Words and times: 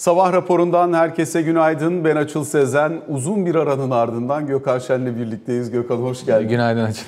Sabah 0.00 0.32
raporundan 0.32 0.92
herkese 0.92 1.42
günaydın. 1.42 2.04
Ben 2.04 2.16
Açıl 2.16 2.44
Sezen. 2.44 2.92
Uzun 3.08 3.46
bir 3.46 3.54
aranın 3.54 3.90
ardından 3.90 4.46
Gökhan 4.46 4.78
Şen'le 4.78 5.16
birlikteyiz. 5.16 5.70
Gökhan 5.70 5.96
hoş 5.96 6.26
geldin. 6.26 6.48
Günaydın 6.48 6.84
Açıl. 6.84 7.02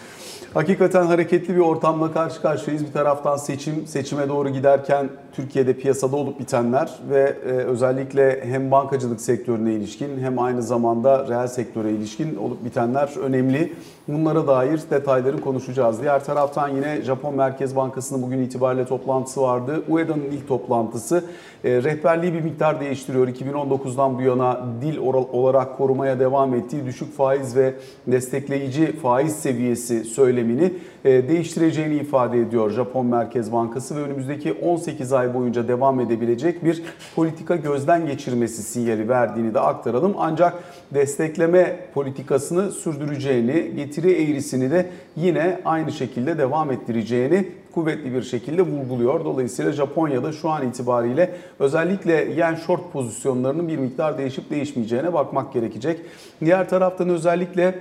Hakikaten 0.55 1.07
hareketli 1.07 1.55
bir 1.55 1.61
ortamla 1.61 2.13
karşı 2.13 2.43
karşıyayız. 2.43 2.87
Bir 2.87 2.93
taraftan 2.93 3.37
seçim, 3.37 3.87
seçime 3.87 4.29
doğru 4.29 4.49
giderken 4.49 5.09
Türkiye'de 5.33 5.73
piyasada 5.73 6.17
olup 6.17 6.41
bitenler 6.41 6.91
ve 7.11 7.37
e, 7.47 7.49
özellikle 7.49 8.45
hem 8.45 8.71
bankacılık 8.71 9.21
sektörüne 9.21 9.73
ilişkin 9.73 10.19
hem 10.21 10.39
aynı 10.39 10.63
zamanda 10.63 11.29
reel 11.29 11.49
sektöre 11.49 11.91
ilişkin 11.91 12.37
olup 12.37 12.65
bitenler 12.65 13.11
önemli. 13.23 13.73
Bunlara 14.09 14.47
dair 14.47 14.81
detayları 14.91 15.41
konuşacağız. 15.41 16.03
Diğer 16.03 16.25
taraftan 16.25 16.69
yine 16.69 17.03
Japon 17.03 17.35
Merkez 17.35 17.77
Bankası'nın 17.77 18.23
bugün 18.23 18.39
itibariyle 18.39 18.85
toplantısı 18.85 19.43
vardı. 19.43 19.83
UEDA'nın 19.89 20.25
ilk 20.25 20.49
toplantısı 20.49 21.25
e, 21.65 21.83
rehberliği 21.83 22.35
bir 22.35 22.41
miktar 22.41 22.81
değiştiriyor. 22.81 23.29
2019'dan 23.29 24.19
bu 24.19 24.23
yana 24.23 24.61
dil 24.83 24.97
olarak 25.33 25.79
korumaya 25.79 26.21
devam 26.21 26.55
ettiği 26.55 26.87
düşük 26.87 27.17
faiz 27.17 27.57
ve 27.57 27.75
destekleyici 28.07 28.97
faiz 28.97 29.37
seviyesi 29.37 30.05
söylemini 30.05 30.73
değiştireceğini 31.05 31.95
ifade 31.95 32.41
ediyor 32.41 32.71
Japon 32.71 33.07
Merkez 33.07 33.53
Bankası 33.53 33.97
ve 33.97 34.01
önümüzdeki 34.01 34.53
18 34.53 35.13
ay 35.13 35.35
boyunca 35.35 35.69
devam 35.69 36.01
edebilecek 36.01 36.65
bir 36.65 36.83
politika 37.17 37.57
gözden 37.57 38.07
geçirmesi 38.07 38.63
sinyali 38.63 39.09
verdiğini 39.09 39.55
de 39.55 39.61
aktaralım. 39.61 40.15
Ancak 40.19 40.55
destekleme 40.95 41.77
politikasını 41.95 42.73
sürdüreceğini, 42.73 43.77
getiri 43.77 44.13
eğrisini 44.13 44.71
de 44.71 44.87
yine 45.17 45.61
aynı 45.65 45.93
şekilde 45.93 46.39
devam 46.39 46.71
ettireceğini 46.71 47.49
kuvvetli 47.75 48.15
bir 48.15 48.23
şekilde 48.23 48.63
vurguluyor. 48.63 49.25
Dolayısıyla 49.25 49.73
Japonya'da 49.73 50.33
şu 50.33 50.51
an 50.51 50.69
itibariyle 50.69 51.31
özellikle 51.59 52.13
yen 52.13 52.55
short 52.55 52.93
pozisyonlarının 52.93 53.69
bir 53.69 53.77
miktar 53.77 54.19
değişip 54.19 54.51
değişmeyeceğine 54.51 55.13
bakmak 55.13 55.53
gerekecek. 55.53 56.01
Diğer 56.45 56.69
taraftan 56.69 57.09
özellikle 57.09 57.75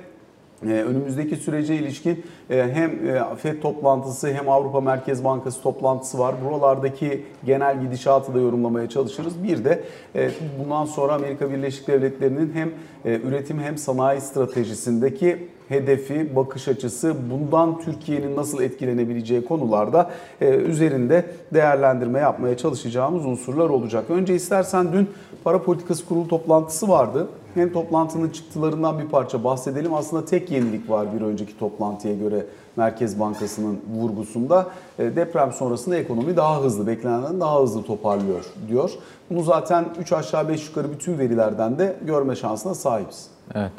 önümüzdeki 0.70 1.36
sürece 1.36 1.76
ilişkin 1.76 2.26
e, 2.50 2.70
hem 2.74 2.90
e, 2.90 3.36
FED 3.38 3.62
toplantısı 3.62 4.34
hem 4.34 4.50
Avrupa 4.50 4.82
Merkez 4.82 5.24
Bankası 5.24 5.62
toplantısı 5.62 6.20
var. 6.20 6.36
Buralardaki 6.46 7.26
genel 7.46 7.82
gidişatı 7.82 8.34
da 8.34 8.40
yorumlamaya 8.40 8.90
çalışırız. 8.90 9.44
Bir 9.44 9.64
de 9.64 9.84
e, 10.16 10.30
bundan 10.60 10.86
sonra 10.86 11.14
Amerika 11.14 11.52
Birleşik 11.52 11.88
Devletleri'nin 11.88 12.54
hem 12.54 12.70
üretim 13.06 13.60
hem 13.60 13.78
sanayi 13.78 14.22
stratejisindeki 14.22 15.48
hedefi, 15.70 16.36
bakış 16.36 16.68
açısı, 16.68 17.16
bundan 17.32 17.82
Türkiye'nin 17.82 18.36
nasıl 18.36 18.62
etkilenebileceği 18.62 19.46
konularda 19.46 20.12
üzerinde 20.42 21.26
değerlendirme 21.54 22.20
yapmaya 22.20 22.58
çalışacağımız 22.58 23.26
unsurlar 23.26 23.70
olacak. 23.70 24.06
Önce 24.10 24.36
istersen 24.36 24.94
dün 24.94 25.10
para 25.44 25.64
politikası 25.64 26.06
kurulu 26.06 26.28
toplantısı 26.28 26.90
vardı. 26.90 27.28
Hem 27.54 27.74
toplantının 27.74 28.30
çıktılarından 28.30 29.00
bir 29.00 29.08
parça 29.08 29.44
bahsedelim. 29.44 29.94
Aslında 29.94 30.26
tek 30.26 30.52
yenilik 30.52 30.90
var 30.90 31.08
bir 31.16 31.22
önceki 31.22 31.60
toplantıya 31.60 32.16
göre 32.16 32.46
Merkez 32.76 33.20
Bankası'nın 33.20 33.80
vurgusunda. 33.94 34.68
E, 35.00 35.16
deprem 35.16 35.52
sonrasında 35.52 35.96
ekonomi 35.96 36.38
daha 36.38 36.62
hızlı, 36.62 36.88
beklenenden 36.88 37.40
daha 37.40 37.62
hızlı 37.62 37.84
toparlıyor 37.84 38.46
diyor. 38.68 38.92
Bunu 39.30 39.44
zaten 39.44 39.86
3 40.00 40.14
aşağı 40.14 40.50
5 40.50 40.68
yukarı 40.68 40.92
bütün 40.92 41.20
verilerden 41.20 41.80
de 41.80 41.96
görme 42.06 42.36
şansına 42.36 42.76
sahibiz. 42.76 43.28
Evet. 43.56 43.72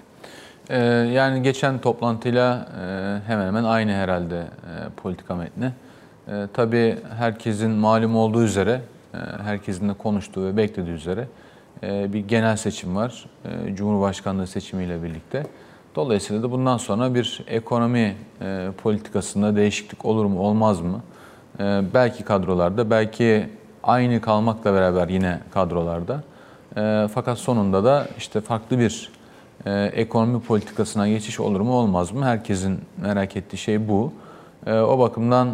Ee, 0.71 0.79
yani 1.13 1.43
geçen 1.43 1.79
toplantıyla 1.79 2.69
e, 2.81 3.19
hemen 3.27 3.47
hemen 3.47 3.65
aynı 3.65 3.93
herhalde 3.93 4.39
e, 4.39 4.47
politika 4.97 5.35
metni. 5.35 5.73
E, 6.29 6.47
tabii 6.55 6.99
herkesin 7.19 7.71
malum 7.71 8.17
olduğu 8.17 8.43
üzere, 8.43 8.81
e, 9.15 9.19
herkesin 9.43 9.89
de 9.89 9.95
konuştuğu 9.95 10.45
ve 10.45 10.57
beklediği 10.57 10.95
üzere 10.95 11.21
e, 11.21 11.27
bir 11.83 12.21
genel 12.21 12.57
seçim 12.57 12.97
var. 12.97 13.25
E, 13.45 13.75
Cumhurbaşkanlığı 13.75 14.47
seçimiyle 14.47 15.03
birlikte. 15.03 15.47
Dolayısıyla 15.95 16.43
da 16.43 16.51
bundan 16.51 16.77
sonra 16.77 17.15
bir 17.15 17.45
ekonomi 17.47 18.17
e, 18.41 18.69
politikasında 18.83 19.57
değişiklik 19.57 20.05
olur 20.05 20.25
mu 20.25 20.41
olmaz 20.41 20.81
mı? 20.81 21.01
Belki 21.95 22.25
kadrolarda, 22.25 22.91
belki 22.91 23.49
aynı 23.83 24.21
kalmakla 24.21 24.75
beraber 24.75 25.09
yine 25.09 25.41
kadrolarda. 25.51 26.23
Fakat 27.15 27.39
sonunda 27.39 27.85
da 27.85 28.09
işte 28.19 28.41
farklı 28.41 28.79
bir 28.79 29.11
ekonomi 29.93 30.41
politikasına 30.41 31.09
geçiş 31.09 31.41
olur 31.41 31.61
mu 31.61 31.73
olmaz 31.73 32.13
mı? 32.13 32.25
Herkesin 32.25 32.81
merak 32.97 33.37
ettiği 33.37 33.57
şey 33.57 33.89
bu. 33.89 34.13
O 34.67 34.99
bakımdan 34.99 35.49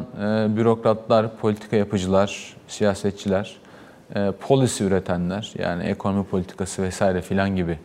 bürokratlar, 0.56 1.36
politika 1.36 1.76
yapıcılar, 1.76 2.56
siyasetçiler 2.68 3.56
e, 4.14 4.32
policy 4.40 4.84
üretenler 4.84 5.52
yani 5.58 5.84
ekonomi 5.84 6.24
politikası 6.24 6.82
vesaire 6.82 7.20
filan 7.20 7.56
gibi 7.56 7.78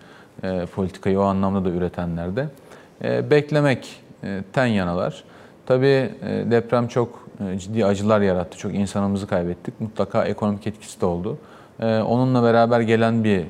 e, 0.44 0.66
politikayı 0.66 1.20
o 1.20 1.24
anlamda 1.24 1.66
da 1.66 1.70
üretenler 1.70 2.36
de 2.36 2.48
e, 3.04 3.30
beklemekten 3.30 4.66
yanalar. 4.66 5.24
Tabii 5.66 5.86
e, 6.22 6.52
deprem 6.52 6.88
çok 6.88 7.28
e, 7.40 7.60
ciddi 7.60 7.86
acılar 7.86 8.22
yarattı. 8.22 8.58
Çok 8.58 8.74
insanımızı 8.74 9.28
kaybettik. 9.28 9.82
Mutlaka 9.82 10.26
ekonomik 10.26 10.68
etkisi 10.68 11.02
de 11.02 11.06
oldu. 11.06 11.38
E, 11.80 12.00
onunla 12.00 12.44
beraber 12.44 12.82
gelen 12.82 13.24
bir 13.24 13.40
e, 13.40 13.46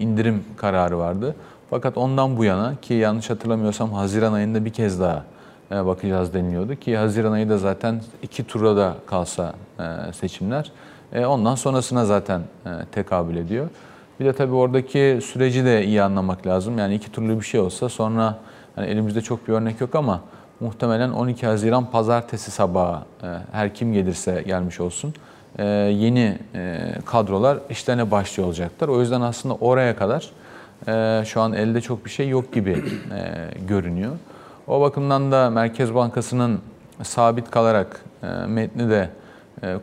indirim 0.00 0.44
kararı 0.56 0.98
vardı. 0.98 1.34
Fakat 1.70 1.96
ondan 1.98 2.36
bu 2.36 2.44
yana 2.44 2.76
ki 2.82 2.94
yanlış 2.94 3.30
hatırlamıyorsam 3.30 3.92
Haziran 3.92 4.32
ayında 4.32 4.64
bir 4.64 4.70
kez 4.70 5.00
daha 5.00 5.24
e, 5.72 5.86
bakacağız 5.86 6.34
deniliyordu 6.34 6.76
ki 6.76 6.96
Haziran 6.96 7.32
ayı 7.32 7.48
da 7.48 7.58
zaten 7.58 8.02
iki 8.22 8.44
tura 8.46 8.76
da 8.76 8.94
kalsa 9.06 9.54
e, 9.78 10.12
seçimler 10.12 10.72
e, 11.14 11.26
ondan 11.26 11.54
sonrasına 11.54 12.04
zaten 12.04 12.40
e, 12.66 12.70
tekabül 12.92 13.36
ediyor. 13.36 13.68
Bir 14.20 14.24
de 14.24 14.32
tabii 14.32 14.54
oradaki 14.54 15.18
süreci 15.24 15.64
de 15.64 15.84
iyi 15.84 16.02
anlamak 16.02 16.46
lazım. 16.46 16.78
Yani 16.78 16.94
iki 16.94 17.12
türlü 17.12 17.40
bir 17.40 17.44
şey 17.44 17.60
olsa 17.60 17.88
sonra 17.88 18.38
hani 18.76 18.86
elimizde 18.86 19.20
çok 19.20 19.48
bir 19.48 19.52
örnek 19.52 19.80
yok 19.80 19.94
ama 19.94 20.20
muhtemelen 20.60 21.10
12 21.10 21.46
Haziran 21.46 21.90
pazartesi 21.90 22.50
sabahı 22.50 23.00
e, 23.22 23.26
her 23.52 23.74
kim 23.74 23.92
gelirse 23.92 24.42
gelmiş 24.46 24.80
olsun 24.80 25.14
yeni 25.90 26.38
kadrolar 27.06 27.58
işlerine 27.70 28.10
başlıyor 28.10 28.48
olacaklar. 28.48 28.88
O 28.88 29.00
yüzden 29.00 29.20
aslında 29.20 29.54
oraya 29.54 29.96
kadar 29.96 30.30
şu 31.24 31.40
an 31.40 31.52
elde 31.52 31.80
çok 31.80 32.04
bir 32.04 32.10
şey 32.10 32.28
yok 32.28 32.52
gibi 32.52 32.84
görünüyor. 33.68 34.12
O 34.66 34.80
bakımdan 34.80 35.32
da 35.32 35.50
Merkez 35.50 35.94
Bankası'nın 35.94 36.60
sabit 37.02 37.50
kalarak 37.50 38.04
metni 38.48 38.90
de 38.90 39.10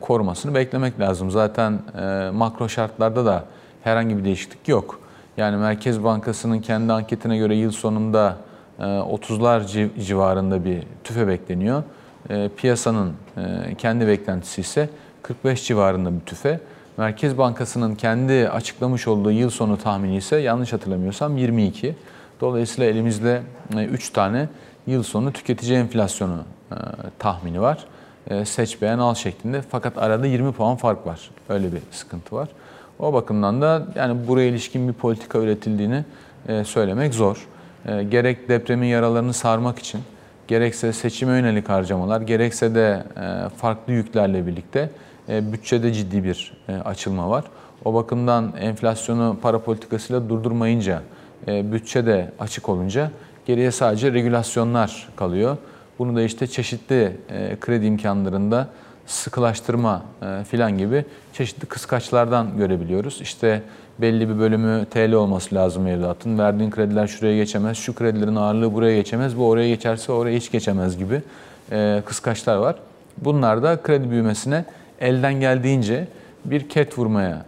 korumasını 0.01 0.55
beklemek 0.55 0.99
lazım. 0.99 1.31
Zaten 1.31 1.79
e, 2.01 2.29
makro 2.33 2.69
şartlarda 2.69 3.25
da 3.25 3.43
herhangi 3.83 4.17
bir 4.17 4.25
değişiklik 4.25 4.67
yok. 4.67 4.99
Yani 5.37 5.57
Merkez 5.57 6.03
Bankası'nın 6.03 6.59
kendi 6.59 6.93
anketine 6.93 7.37
göre 7.37 7.55
yıl 7.55 7.71
sonunda 7.71 8.37
30'lar 8.79 9.79
e, 9.97 10.01
civarında 10.01 10.65
bir 10.65 10.83
tüfe 11.03 11.27
bekleniyor. 11.27 11.83
Piyasanın 12.57 13.13
kendi 13.77 14.07
beklentisi 14.07 14.61
ise 14.61 14.89
45 15.21 15.67
civarında 15.67 16.13
bir 16.13 16.19
tüfe. 16.19 16.59
Merkez 16.97 17.37
Bankası'nın 17.37 17.95
kendi 17.95 18.49
açıklamış 18.49 19.07
olduğu 19.07 19.31
yıl 19.31 19.49
sonu 19.49 19.77
tahmini 19.77 20.15
ise 20.15 20.37
yanlış 20.37 20.73
hatırlamıyorsam 20.73 21.37
22. 21.37 21.95
Dolayısıyla 22.41 22.89
elimizde 22.89 23.41
3 23.75 24.09
tane 24.09 24.49
yıl 24.87 25.03
sonu 25.03 25.33
tüketici 25.33 25.77
enflasyonu 25.77 26.43
tahmini 27.19 27.61
var. 27.61 27.85
E, 28.29 28.45
seç 28.45 28.81
beğen 28.81 28.99
al 28.99 29.13
şeklinde. 29.13 29.61
Fakat 29.61 29.97
arada 29.97 30.27
20 30.27 30.51
puan 30.51 30.75
fark 30.75 31.07
var. 31.07 31.29
Öyle 31.49 31.71
bir 31.71 31.81
sıkıntı 31.91 32.35
var. 32.35 32.49
O 32.99 33.13
bakımdan 33.13 33.61
da 33.61 33.87
yani 33.95 34.27
buraya 34.27 34.47
ilişkin 34.47 34.87
bir 34.87 34.93
politika 34.93 35.39
üretildiğini 35.39 36.03
e, 36.47 36.63
söylemek 36.63 37.13
zor. 37.13 37.47
E, 37.85 38.03
gerek 38.03 38.49
depremin 38.49 38.87
yaralarını 38.87 39.33
sarmak 39.33 39.79
için, 39.79 40.01
gerekse 40.47 40.93
seçime 40.93 41.37
yönelik 41.37 41.69
harcamalar, 41.69 42.21
gerekse 42.21 42.75
de 42.75 43.03
farklı 43.57 43.93
yüklerle 43.93 44.47
birlikte 44.47 44.89
bütçede 45.27 45.93
ciddi 45.93 46.23
bir 46.23 46.53
açılma 46.85 47.29
var. 47.29 47.43
O 47.85 47.93
bakımdan 47.93 48.53
enflasyonu 48.59 49.37
para 49.41 49.59
politikasıyla 49.59 50.29
durdurmayınca, 50.29 51.01
bütçede 51.47 52.31
açık 52.39 52.69
olunca 52.69 53.11
geriye 53.45 53.71
sadece 53.71 54.13
regülasyonlar 54.13 55.09
kalıyor. 55.15 55.57
Bunu 56.01 56.15
da 56.15 56.21
işte 56.21 56.47
çeşitli 56.47 57.17
e, 57.29 57.57
kredi 57.59 57.85
imkanlarında 57.85 58.67
sıkılaştırma 59.05 60.01
e, 60.21 60.43
filan 60.43 60.77
gibi 60.77 61.05
çeşitli 61.33 61.65
kıskaçlardan 61.65 62.57
görebiliyoruz. 62.57 63.21
İşte 63.21 63.61
belli 63.99 64.29
bir 64.29 64.39
bölümü 64.39 64.85
TL 64.91 65.13
olması 65.13 65.55
lazım 65.55 65.83
mevduatın. 65.83 66.37
Verdiğin 66.39 66.71
krediler 66.71 67.07
şuraya 67.07 67.35
geçemez, 67.35 67.77
şu 67.77 67.95
kredilerin 67.95 68.35
ağırlığı 68.35 68.73
buraya 68.73 68.95
geçemez, 68.95 69.37
bu 69.37 69.49
oraya 69.49 69.67
geçerse 69.69 70.11
oraya 70.11 70.37
hiç 70.37 70.51
geçemez 70.51 70.97
gibi 70.97 71.21
e, 71.71 72.01
kıskaçlar 72.05 72.55
var. 72.55 72.75
Bunlar 73.17 73.63
da 73.63 73.81
kredi 73.81 74.11
büyümesine 74.11 74.65
elden 74.99 75.33
geldiğince 75.33 76.07
bir 76.45 76.69
ket 76.69 76.97
vurmaya 76.97 77.45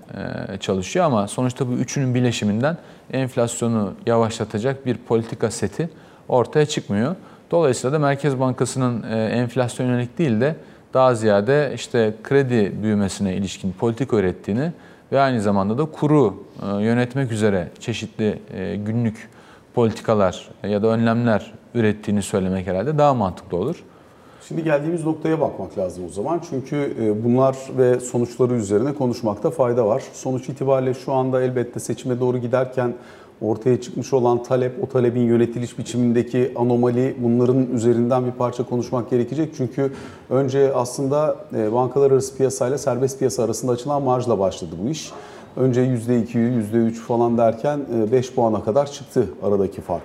çalışıyor 0.59 1.05
ama 1.05 1.27
sonuçta 1.27 1.67
bu 1.67 1.71
üçünün 1.71 2.15
bileşiminden 2.15 2.77
enflasyonu 3.13 3.94
yavaşlatacak 4.05 4.85
bir 4.85 4.97
politika 4.97 5.51
seti 5.51 5.89
ortaya 6.27 6.65
çıkmıyor. 6.65 7.15
Dolayısıyla 7.53 7.94
da 7.94 8.00
Merkez 8.00 8.39
Bankası'nın 8.39 9.03
e, 9.03 9.25
enflasyon 9.25 9.88
yönelik 9.88 10.17
değil 10.17 10.41
de 10.41 10.55
daha 10.94 11.15
ziyade 11.15 11.71
işte 11.75 12.13
kredi 12.23 12.83
büyümesine 12.83 13.35
ilişkin 13.35 13.71
politika 13.71 14.17
ürettiğini 14.17 14.71
ve 15.11 15.19
aynı 15.19 15.41
zamanda 15.41 15.77
da 15.77 15.85
kuru 15.85 16.44
e, 16.63 16.83
yönetmek 16.83 17.31
üzere 17.31 17.69
çeşitli 17.79 18.39
e, 18.53 18.75
günlük 18.75 19.29
politikalar 19.73 20.50
ya 20.63 20.83
da 20.83 20.88
önlemler 20.88 21.53
ürettiğini 21.73 22.21
söylemek 22.21 22.67
herhalde 22.67 22.97
daha 22.97 23.13
mantıklı 23.13 23.57
olur. 23.57 23.83
Şimdi 24.47 24.63
geldiğimiz 24.63 25.05
noktaya 25.05 25.41
bakmak 25.41 25.77
lazım 25.77 26.05
o 26.05 26.09
zaman. 26.09 26.41
Çünkü 26.50 26.95
bunlar 27.23 27.57
ve 27.77 28.00
sonuçları 28.00 28.53
üzerine 28.53 28.94
konuşmakta 28.94 29.51
fayda 29.51 29.85
var. 29.85 30.03
Sonuç 30.13 30.50
itibariyle 30.50 30.94
şu 30.94 31.13
anda 31.13 31.41
elbette 31.41 31.79
seçime 31.79 32.19
doğru 32.19 32.38
giderken 32.38 32.94
ortaya 33.44 33.81
çıkmış 33.81 34.13
olan 34.13 34.44
talep, 34.44 34.84
o 34.84 34.88
talebin 34.88 35.22
yönetiliş 35.22 35.80
biçimindeki 35.80 36.51
anomali 36.56 37.16
bunların 37.18 37.68
üzerinden 37.74 38.25
bir 38.25 38.31
parça 38.31 38.63
konuşmak 38.63 39.10
gerekecek. 39.10 39.54
Çünkü 39.57 39.92
önce 40.30 40.74
aslında 40.74 41.36
e, 41.56 41.74
bankalar 41.74 42.12
arası 42.12 42.38
piyasayla 42.38 42.78
serbest 42.78 43.19
piyasa 43.19 43.44
arasında 43.44 43.72
açılan 43.72 44.01
marjla 44.01 44.40
başladı 44.40 44.72
bu 44.86 44.90
iş. 44.90 45.12
Önce 45.56 45.81
%2'yü, 45.81 46.63
%3 46.74 46.92
falan 46.94 47.38
derken 47.38 47.80
5 48.12 48.30
e, 48.30 48.34
puana 48.34 48.63
kadar 48.63 48.92
çıktı 48.92 49.30
aradaki 49.44 49.81
fark. 49.81 50.04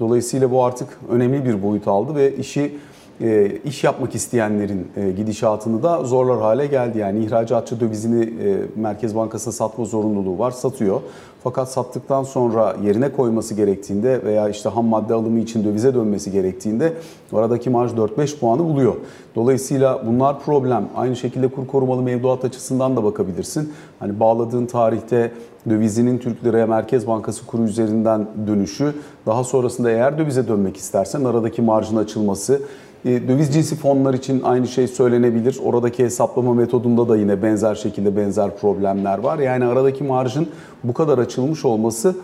Dolayısıyla 0.00 0.50
bu 0.50 0.64
artık 0.64 0.88
önemli 1.10 1.44
bir 1.44 1.62
boyut 1.62 1.88
aldı 1.88 2.14
ve 2.14 2.36
işi 2.36 2.78
e, 3.20 3.58
iş 3.64 3.84
yapmak 3.84 4.14
isteyenlerin 4.14 4.88
e, 4.96 5.10
gidişatını 5.10 5.82
da 5.82 6.04
zorlar 6.04 6.38
hale 6.40 6.66
geldi. 6.66 6.98
Yani 6.98 7.24
ihracatçı 7.24 7.80
dövizini 7.80 8.24
e, 8.24 8.56
Merkez 8.76 9.16
Bankası'na 9.16 9.52
satma 9.52 9.84
zorunluluğu 9.84 10.38
var, 10.38 10.50
satıyor. 10.50 11.00
Fakat 11.44 11.72
sattıktan 11.72 12.22
sonra 12.22 12.76
yerine 12.84 13.12
koyması 13.12 13.54
gerektiğinde 13.54 14.22
veya 14.24 14.48
işte 14.48 14.68
ham 14.68 14.86
madde 14.86 15.14
alımı 15.14 15.38
için 15.38 15.64
dövize 15.64 15.94
dönmesi 15.94 16.30
gerektiğinde 16.32 16.92
aradaki 17.32 17.70
marj 17.70 17.92
4-5 17.92 18.38
puanı 18.38 18.64
buluyor. 18.64 18.94
Dolayısıyla 19.34 20.02
bunlar 20.06 20.40
problem. 20.40 20.88
Aynı 20.96 21.16
şekilde 21.16 21.48
kur 21.48 21.66
korumalı 21.66 22.02
mevduat 22.02 22.44
açısından 22.44 22.96
da 22.96 23.04
bakabilirsin. 23.04 23.72
Hani 23.98 24.20
bağladığın 24.20 24.66
tarihte 24.66 25.32
dövizinin 25.68 26.18
Türk 26.18 26.44
Liraya 26.44 26.66
Merkez 26.66 27.06
Bankası 27.06 27.46
kuru 27.46 27.62
üzerinden 27.62 28.26
dönüşü, 28.46 28.94
daha 29.26 29.44
sonrasında 29.44 29.90
eğer 29.90 30.18
dövize 30.18 30.48
dönmek 30.48 30.76
istersen 30.76 31.24
aradaki 31.24 31.62
marjın 31.62 31.96
açılması, 31.96 32.62
e, 33.04 33.28
döviz 33.28 33.54
cinsi 33.54 33.76
fonlar 33.76 34.14
için 34.14 34.42
aynı 34.42 34.68
şey 34.68 34.88
söylenebilir. 34.88 35.58
Oradaki 35.64 36.04
hesaplama 36.04 36.54
metodunda 36.54 37.08
da 37.08 37.16
yine 37.16 37.42
benzer 37.42 37.74
şekilde 37.74 38.16
benzer 38.16 38.56
problemler 38.56 39.18
var. 39.18 39.38
Yani 39.38 39.64
aradaki 39.64 40.04
marjın 40.04 40.48
bu 40.84 40.94
kadar 40.94 41.18
açılmış 41.18 41.64
olması 41.64 42.16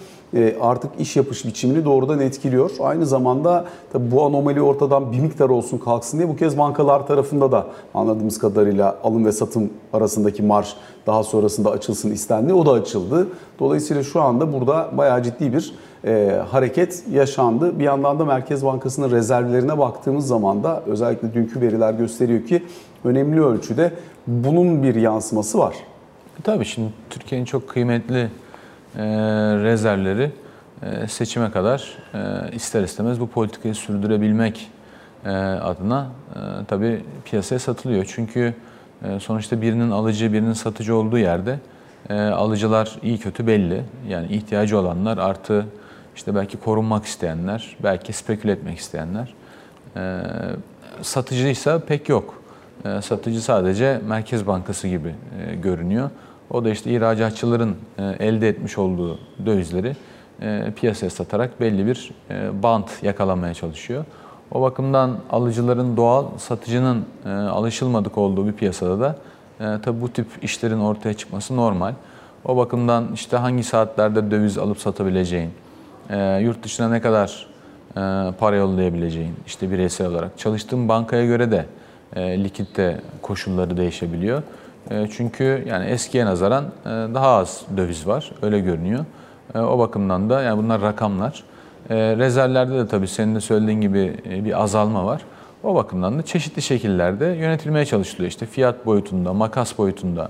artık 0.60 0.90
iş 0.98 1.16
yapış 1.16 1.46
biçimini 1.46 1.84
doğrudan 1.84 2.20
etkiliyor. 2.20 2.70
Aynı 2.80 3.06
zamanda 3.06 3.64
tabii 3.92 4.10
bu 4.10 4.24
anomali 4.24 4.62
ortadan 4.62 5.12
bir 5.12 5.20
miktar 5.20 5.48
olsun 5.48 5.78
kalksın 5.78 6.18
diye 6.18 6.28
bu 6.28 6.36
kez 6.36 6.58
bankalar 6.58 7.06
tarafında 7.06 7.52
da 7.52 7.66
anladığımız 7.94 8.38
kadarıyla 8.38 8.98
alım 9.04 9.24
ve 9.24 9.32
satım 9.32 9.70
arasındaki 9.92 10.42
marj 10.42 10.74
daha 11.06 11.22
sonrasında 11.22 11.70
açılsın 11.70 12.10
istendi. 12.10 12.52
O 12.52 12.66
da 12.66 12.72
açıldı. 12.72 13.28
Dolayısıyla 13.58 14.02
şu 14.02 14.22
anda 14.22 14.52
burada 14.52 14.90
bayağı 14.96 15.22
ciddi 15.22 15.52
bir 15.52 15.74
e, 16.04 16.40
hareket 16.50 17.04
yaşandı. 17.12 17.78
Bir 17.78 17.84
yandan 17.84 18.18
da 18.18 18.24
Merkez 18.24 18.64
Bankası'nın 18.64 19.10
rezervlerine 19.10 19.78
baktığımız 19.78 20.26
zaman 20.26 20.64
da 20.64 20.82
özellikle 20.86 21.34
dünkü 21.34 21.60
veriler 21.60 21.94
gösteriyor 21.94 22.46
ki 22.46 22.62
önemli 23.04 23.44
ölçüde 23.44 23.92
bunun 24.26 24.82
bir 24.82 24.94
yansıması 24.94 25.58
var. 25.58 25.74
E, 26.38 26.42
tabii 26.42 26.64
şimdi 26.64 26.88
Türkiye'nin 27.10 27.44
çok 27.44 27.68
kıymetli 27.68 28.18
e, 28.18 28.28
rezervleri 29.62 30.30
e, 30.82 31.08
seçime 31.08 31.50
kadar 31.50 31.98
e, 32.14 32.52
ister 32.52 32.82
istemez 32.82 33.20
bu 33.20 33.26
politikayı 33.26 33.74
sürdürebilmek 33.74 34.70
e, 35.24 35.30
adına 35.38 36.08
e, 36.34 36.38
tabii 36.68 37.04
piyasaya 37.24 37.58
satılıyor. 37.58 38.04
Çünkü 38.14 38.54
e, 39.04 39.20
sonuçta 39.20 39.62
birinin 39.62 39.90
alıcı, 39.90 40.32
birinin 40.32 40.52
satıcı 40.52 40.96
olduğu 40.96 41.18
yerde 41.18 41.58
e, 42.10 42.14
alıcılar 42.14 42.98
iyi 43.02 43.18
kötü 43.18 43.46
belli. 43.46 43.82
Yani 44.08 44.26
ihtiyacı 44.26 44.78
olanlar 44.78 45.18
artı 45.18 45.66
işte 46.16 46.34
belki 46.34 46.56
korunmak 46.56 47.04
isteyenler, 47.04 47.76
belki 47.82 48.12
spekül 48.12 48.48
etmek 48.48 48.78
isteyenler. 48.78 49.34
E, 49.96 50.22
satıcıysa 51.02 51.78
pek 51.78 52.08
yok. 52.08 52.42
E, 52.84 53.02
satıcı 53.02 53.42
sadece 53.42 54.00
Merkez 54.08 54.46
Bankası 54.46 54.88
gibi 54.88 55.14
e, 55.48 55.54
görünüyor. 55.54 56.10
O 56.50 56.64
da 56.64 56.70
işte 56.70 56.90
ihracatçıların 56.90 57.76
e, 57.98 58.02
elde 58.02 58.48
etmiş 58.48 58.78
olduğu 58.78 59.18
dövizleri 59.46 59.96
e, 60.42 60.72
piyasaya 60.76 61.10
satarak 61.10 61.60
belli 61.60 61.86
bir 61.86 62.10
e, 62.30 62.62
bant 62.62 63.02
yakalamaya 63.02 63.54
çalışıyor. 63.54 64.04
O 64.52 64.62
bakımdan 64.62 65.18
alıcıların 65.30 65.96
doğal, 65.96 66.26
satıcının 66.38 67.04
alışılmadık 67.26 68.18
olduğu 68.18 68.46
bir 68.46 68.52
piyasada 68.52 69.00
da 69.00 69.16
tabii 69.78 70.00
bu 70.00 70.12
tip 70.12 70.26
işlerin 70.42 70.80
ortaya 70.80 71.14
çıkması 71.14 71.56
normal. 71.56 71.92
O 72.44 72.56
bakımdan 72.56 73.08
işte 73.14 73.36
hangi 73.36 73.64
saatlerde 73.64 74.30
döviz 74.30 74.58
alıp 74.58 74.78
satabileceğin, 74.78 75.50
yurt 76.40 76.62
dışına 76.62 76.88
ne 76.88 77.00
kadar 77.00 77.46
para 78.38 78.56
yollayabileceğin, 78.56 79.34
işte 79.46 79.70
bireysel 79.70 80.06
olarak 80.06 80.38
çalıştığın 80.38 80.88
bankaya 80.88 81.26
göre 81.26 81.50
de 81.50 81.66
likitte 82.16 83.00
koşulları 83.22 83.76
değişebiliyor. 83.76 84.42
E, 84.90 85.06
çünkü 85.16 85.64
yani 85.68 85.84
eskiye 85.84 86.26
nazaran 86.26 86.64
e, 86.64 86.88
daha 86.88 87.28
az 87.28 87.62
döviz 87.76 88.06
var, 88.06 88.32
öyle 88.42 88.60
görünüyor. 88.60 89.04
E, 89.54 89.58
o 89.58 89.78
bakımdan 89.78 90.30
da 90.30 90.42
yani 90.42 90.58
bunlar 90.58 90.80
rakamlar. 90.80 91.44
Rezervlerde 91.90 92.74
de 92.74 92.88
tabii 92.88 93.08
senin 93.08 93.34
de 93.34 93.40
söylediğin 93.40 93.80
gibi 93.80 94.16
bir 94.26 94.62
azalma 94.62 95.06
var. 95.06 95.22
O 95.62 95.74
bakımdan 95.74 96.18
da 96.18 96.22
çeşitli 96.22 96.62
şekillerde 96.62 97.26
yönetilmeye 97.26 97.86
çalışılıyor. 97.86 98.28
İşte 98.28 98.46
fiyat 98.46 98.86
boyutunda, 98.86 99.32
makas 99.32 99.78
boyutunda, 99.78 100.28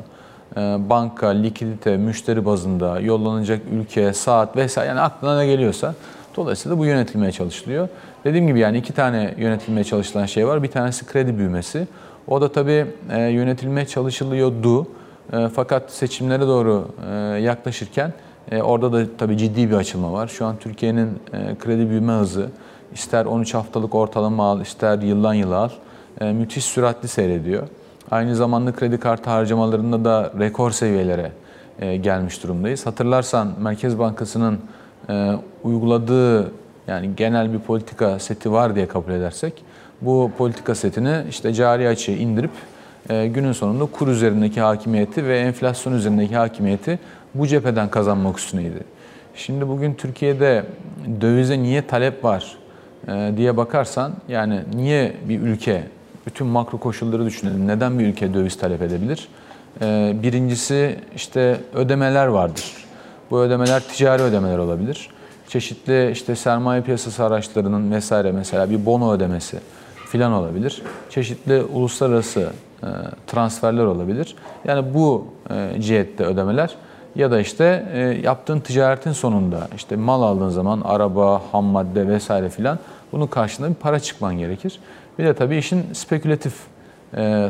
banka, 0.91 1.29
likidite, 1.29 1.97
müşteri 1.97 2.47
bazında, 2.47 3.01
yollanacak 3.01 3.61
ülke, 3.73 4.13
saat 4.13 4.57
vesaire 4.57 4.89
yani 4.89 5.01
aklına 5.01 5.39
ne 5.39 5.47
geliyorsa 5.47 5.95
dolayısıyla 6.37 6.79
bu 6.79 6.87
yönetilmeye 6.87 7.33
çalışılıyor. 7.33 7.89
Dediğim 8.25 8.47
gibi 8.47 8.59
yani 8.59 8.79
iki 8.79 8.93
tane 8.93 9.35
yönetilmeye 9.39 9.85
çalışılan 9.85 10.27
şey 10.27 10.47
var. 10.47 10.63
Bir 10.63 10.71
tanesi 10.71 11.07
kredi 11.07 11.39
büyümesi. 11.39 11.87
O 12.29 12.41
da 12.41 12.53
tabii 12.53 12.87
e, 13.11 13.23
yönetilmeye 13.23 13.87
çalışılıyordu. 13.87 14.87
E, 15.33 15.49
fakat 15.55 15.93
seçimlere 15.93 16.47
doğru 16.47 16.89
yaklaşırken 17.41 18.13
orada 18.63 18.93
da 18.93 19.07
tabii 19.19 19.39
ciddi 19.39 19.71
bir 19.71 19.77
açılma 19.77 20.13
var. 20.13 20.29
Şu 20.29 20.47
an 20.47 20.57
Türkiye'nin 20.57 21.09
kredi 21.59 21.91
büyüme 21.91 22.13
hızı 22.13 22.49
ister 22.95 23.25
13 23.25 23.55
haftalık 23.55 23.95
ortalama 23.95 24.51
al, 24.51 24.61
ister 24.61 24.99
yıldan 24.99 25.35
yıla 25.35 25.57
al 25.57 25.71
müthiş 26.33 26.65
süratli 26.65 27.09
seyrediyor. 27.09 27.69
Aynı 28.11 28.37
zamanda 28.37 28.73
kredi 28.73 28.99
kartı 28.99 29.31
harcamalarında 29.31 30.05
da 30.05 30.33
rekor 30.39 30.71
seviyelere 30.71 31.33
e, 31.79 31.97
gelmiş 31.97 32.43
durumdayız. 32.43 32.87
Hatırlarsan 32.87 33.53
Merkez 33.61 33.99
Bankası'nın 33.99 34.59
e, 35.09 35.33
uyguladığı 35.63 36.53
yani 36.87 37.17
genel 37.17 37.53
bir 37.53 37.59
politika 37.59 38.19
seti 38.19 38.53
var 38.53 38.75
diye 38.75 38.89
kabul 38.89 39.13
edersek 39.13 39.65
bu 40.01 40.31
politika 40.39 40.75
setini 40.75 41.23
işte 41.31 41.55
cari 41.55 41.89
açığı 41.89 42.13
indirip 42.13 42.51
e, 43.11 43.27
günün 43.27 43.53
sonunda 43.53 43.87
kur 43.87 44.09
üzerindeki 44.09 44.61
hakimiyeti 44.61 45.25
ve 45.25 45.39
enflasyon 45.39 45.93
üzerindeki 45.93 46.37
hakimiyeti 46.37 46.99
bu 47.35 47.47
cepheden 47.47 47.89
kazanmak 47.89 48.39
üstüneydi. 48.39 48.85
Şimdi 49.35 49.69
bugün 49.69 49.95
Türkiye'de 49.95 50.65
dövize 51.21 51.59
niye 51.59 51.87
talep 51.87 52.25
var 52.25 52.57
diye 53.37 53.57
bakarsan 53.57 54.13
yani 54.29 54.61
niye 54.75 55.13
bir 55.29 55.41
ülke 55.41 55.83
bütün 56.27 56.47
makro 56.47 56.79
koşulları 56.79 57.25
düşünelim. 57.25 57.69
Neden 57.69 57.99
bir 57.99 58.07
ülke 58.07 58.35
döviz 58.35 58.59
talep 58.59 58.83
edebilir? 58.83 59.29
Ee, 59.81 60.15
birincisi 60.23 60.99
işte 61.17 61.61
ödemeler 61.75 62.27
vardır. 62.27 62.73
Bu 63.31 63.41
ödemeler 63.41 63.83
ticari 63.83 64.23
ödemeler 64.23 64.59
olabilir. 64.59 65.11
Çeşitli 65.49 66.11
işte 66.11 66.37
sermaye 66.37 66.83
piyasası 66.83 67.25
araçlarının 67.25 67.93
vesaire 67.93 68.33
mesela 68.33 68.71
bir 68.71 68.87
bono 68.87 69.13
ödemesi 69.13 69.59
filan 70.15 70.33
olabilir. 70.33 70.83
Çeşitli 71.11 71.63
uluslararası 71.63 72.41
e, 72.83 72.87
transferler 73.27 73.85
olabilir. 73.85 74.37
Yani 74.65 74.95
bu 74.95 75.27
e, 75.51 75.81
cihette 75.81 76.25
ödemeler 76.25 76.75
ya 77.17 77.31
da 77.31 77.41
işte 77.41 77.87
e, 77.93 77.99
yaptığın 78.01 78.61
ticaretin 78.61 79.13
sonunda 79.13 79.69
işte 79.77 79.97
mal 79.97 80.23
aldığın 80.23 80.49
zaman 80.49 80.81
araba, 80.81 81.43
ham 81.53 81.65
madde 81.65 82.09
vesaire 82.09 82.49
filan 82.49 82.79
bunun 83.13 83.27
karşılığında 83.27 83.71
bir 83.71 83.75
para 83.75 84.01
çıkman 84.01 84.39
gerekir. 84.39 84.79
Bir 85.19 85.25
de 85.25 85.35
tabii 85.35 85.57
işin 85.57 85.85
spekülatif 85.93 86.55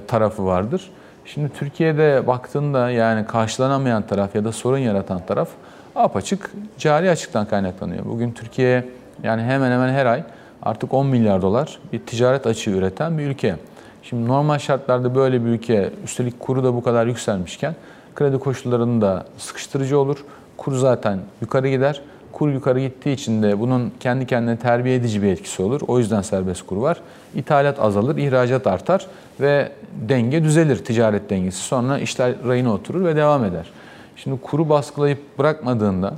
tarafı 0.08 0.46
vardır. 0.46 0.90
Şimdi 1.24 1.48
Türkiye'de 1.48 2.26
baktığında 2.26 2.90
yani 2.90 3.26
karşılanamayan 3.26 4.02
taraf 4.06 4.34
ya 4.34 4.44
da 4.44 4.52
sorun 4.52 4.78
yaratan 4.78 5.26
taraf 5.26 5.48
apaçık 5.96 6.50
cari 6.78 7.10
açıktan 7.10 7.46
kaynaklanıyor. 7.46 8.04
Bugün 8.04 8.32
Türkiye 8.32 8.88
yani 9.22 9.42
hemen 9.42 9.70
hemen 9.70 9.88
her 9.88 10.06
ay 10.06 10.24
artık 10.64 10.94
10 10.94 11.06
milyar 11.06 11.42
dolar 11.42 11.78
bir 11.92 11.98
ticaret 11.98 12.46
açığı 12.46 12.70
üreten 12.70 13.18
bir 13.18 13.26
ülke. 13.26 13.56
Şimdi 14.02 14.28
normal 14.28 14.58
şartlarda 14.58 15.14
böyle 15.14 15.44
bir 15.44 15.50
ülke 15.50 15.90
üstelik 16.04 16.40
kuru 16.40 16.64
da 16.64 16.74
bu 16.74 16.82
kadar 16.82 17.06
yükselmişken 17.06 17.74
kredi 18.14 18.38
koşullarının 18.38 19.00
da 19.00 19.26
sıkıştırıcı 19.38 19.98
olur. 19.98 20.24
Kur 20.56 20.76
zaten 20.76 21.18
yukarı 21.40 21.68
gider 21.68 22.00
kur 22.34 22.48
yukarı 22.48 22.80
gittiği 22.80 23.12
için 23.12 23.42
de 23.42 23.60
bunun 23.60 23.92
kendi 24.00 24.26
kendine 24.26 24.56
terbiye 24.56 24.96
edici 24.96 25.22
bir 25.22 25.28
etkisi 25.28 25.62
olur. 25.62 25.80
O 25.86 25.98
yüzden 25.98 26.22
serbest 26.22 26.66
kur 26.66 26.76
var. 26.76 27.00
İthalat 27.34 27.80
azalır, 27.80 28.16
ihracat 28.16 28.66
artar 28.66 29.06
ve 29.40 29.72
denge 30.08 30.44
düzelir 30.44 30.84
ticaret 30.84 31.30
dengesi. 31.30 31.58
Sonra 31.58 31.98
işler 31.98 32.34
rayına 32.46 32.72
oturur 32.72 33.04
ve 33.04 33.16
devam 33.16 33.44
eder. 33.44 33.70
Şimdi 34.16 34.40
kuru 34.40 34.68
baskılayıp 34.68 35.38
bırakmadığında 35.38 36.14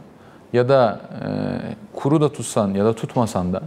ya 0.53 0.69
da 0.69 1.01
e, 1.13 1.29
kuru 1.95 2.21
da 2.21 2.33
tutsan 2.33 2.75
ya 2.75 2.85
da 2.85 2.93
tutmasan 2.93 3.53
da 3.53 3.63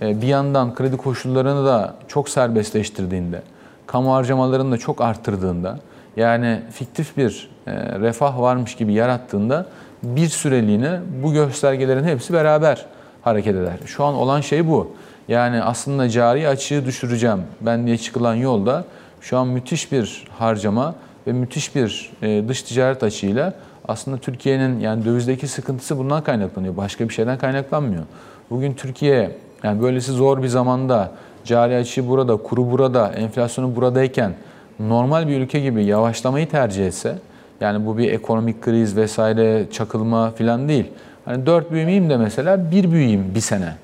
bir 0.00 0.26
yandan 0.26 0.74
kredi 0.74 0.96
koşullarını 0.96 1.66
da 1.66 1.94
çok 2.08 2.28
serbestleştirdiğinde, 2.28 3.42
kamu 3.86 4.14
harcamalarını 4.14 4.72
da 4.72 4.78
çok 4.78 5.00
arttırdığında 5.00 5.78
yani 6.16 6.60
fiktif 6.70 7.16
bir 7.16 7.50
e, 7.66 7.72
refah 8.00 8.40
varmış 8.40 8.74
gibi 8.74 8.92
yarattığında 8.92 9.66
bir 10.02 10.28
süreliğine 10.28 11.00
bu 11.22 11.32
göstergelerin 11.32 12.04
hepsi 12.04 12.32
beraber 12.32 12.86
hareket 13.22 13.56
eder. 13.56 13.76
Şu 13.86 14.04
an 14.04 14.14
olan 14.14 14.40
şey 14.40 14.68
bu. 14.68 14.92
Yani 15.28 15.62
aslında 15.62 16.08
cari 16.08 16.48
açığı 16.48 16.86
düşüreceğim 16.86 17.42
ben 17.60 17.86
diye 17.86 17.98
çıkılan 17.98 18.34
yolda 18.34 18.84
şu 19.20 19.38
an 19.38 19.48
müthiş 19.48 19.92
bir 19.92 20.24
harcama 20.38 20.94
ve 21.26 21.32
müthiş 21.32 21.74
bir 21.74 22.12
e, 22.22 22.48
dış 22.48 22.62
ticaret 22.62 23.02
açığıyla 23.02 23.54
aslında 23.88 24.18
Türkiye'nin 24.18 24.80
yani 24.80 25.04
dövizdeki 25.04 25.48
sıkıntısı 25.48 25.98
bundan 25.98 26.24
kaynaklanıyor. 26.24 26.76
Başka 26.76 27.08
bir 27.08 27.14
şeyden 27.14 27.38
kaynaklanmıyor. 27.38 28.02
Bugün 28.50 28.74
Türkiye 28.74 29.36
yani 29.62 29.82
böylesi 29.82 30.12
zor 30.12 30.42
bir 30.42 30.48
zamanda 30.48 31.10
cari 31.44 31.76
açığı 31.76 32.08
burada, 32.08 32.36
kuru 32.36 32.70
burada, 32.70 33.08
enflasyonu 33.08 33.76
buradayken 33.76 34.32
normal 34.80 35.28
bir 35.28 35.40
ülke 35.40 35.60
gibi 35.60 35.84
yavaşlamayı 35.84 36.48
tercih 36.48 36.86
etse 36.86 37.18
yani 37.60 37.86
bu 37.86 37.98
bir 37.98 38.12
ekonomik 38.12 38.62
kriz 38.62 38.96
vesaire 38.96 39.66
çakılma 39.72 40.30
falan 40.30 40.68
değil. 40.68 40.86
Hani 41.24 41.46
dört 41.46 41.70
büyümeyeyim 41.70 42.10
de 42.10 42.16
mesela 42.16 42.70
bir 42.70 42.92
büyüyeyim 42.92 43.34
bir 43.34 43.40
sene. 43.40 43.74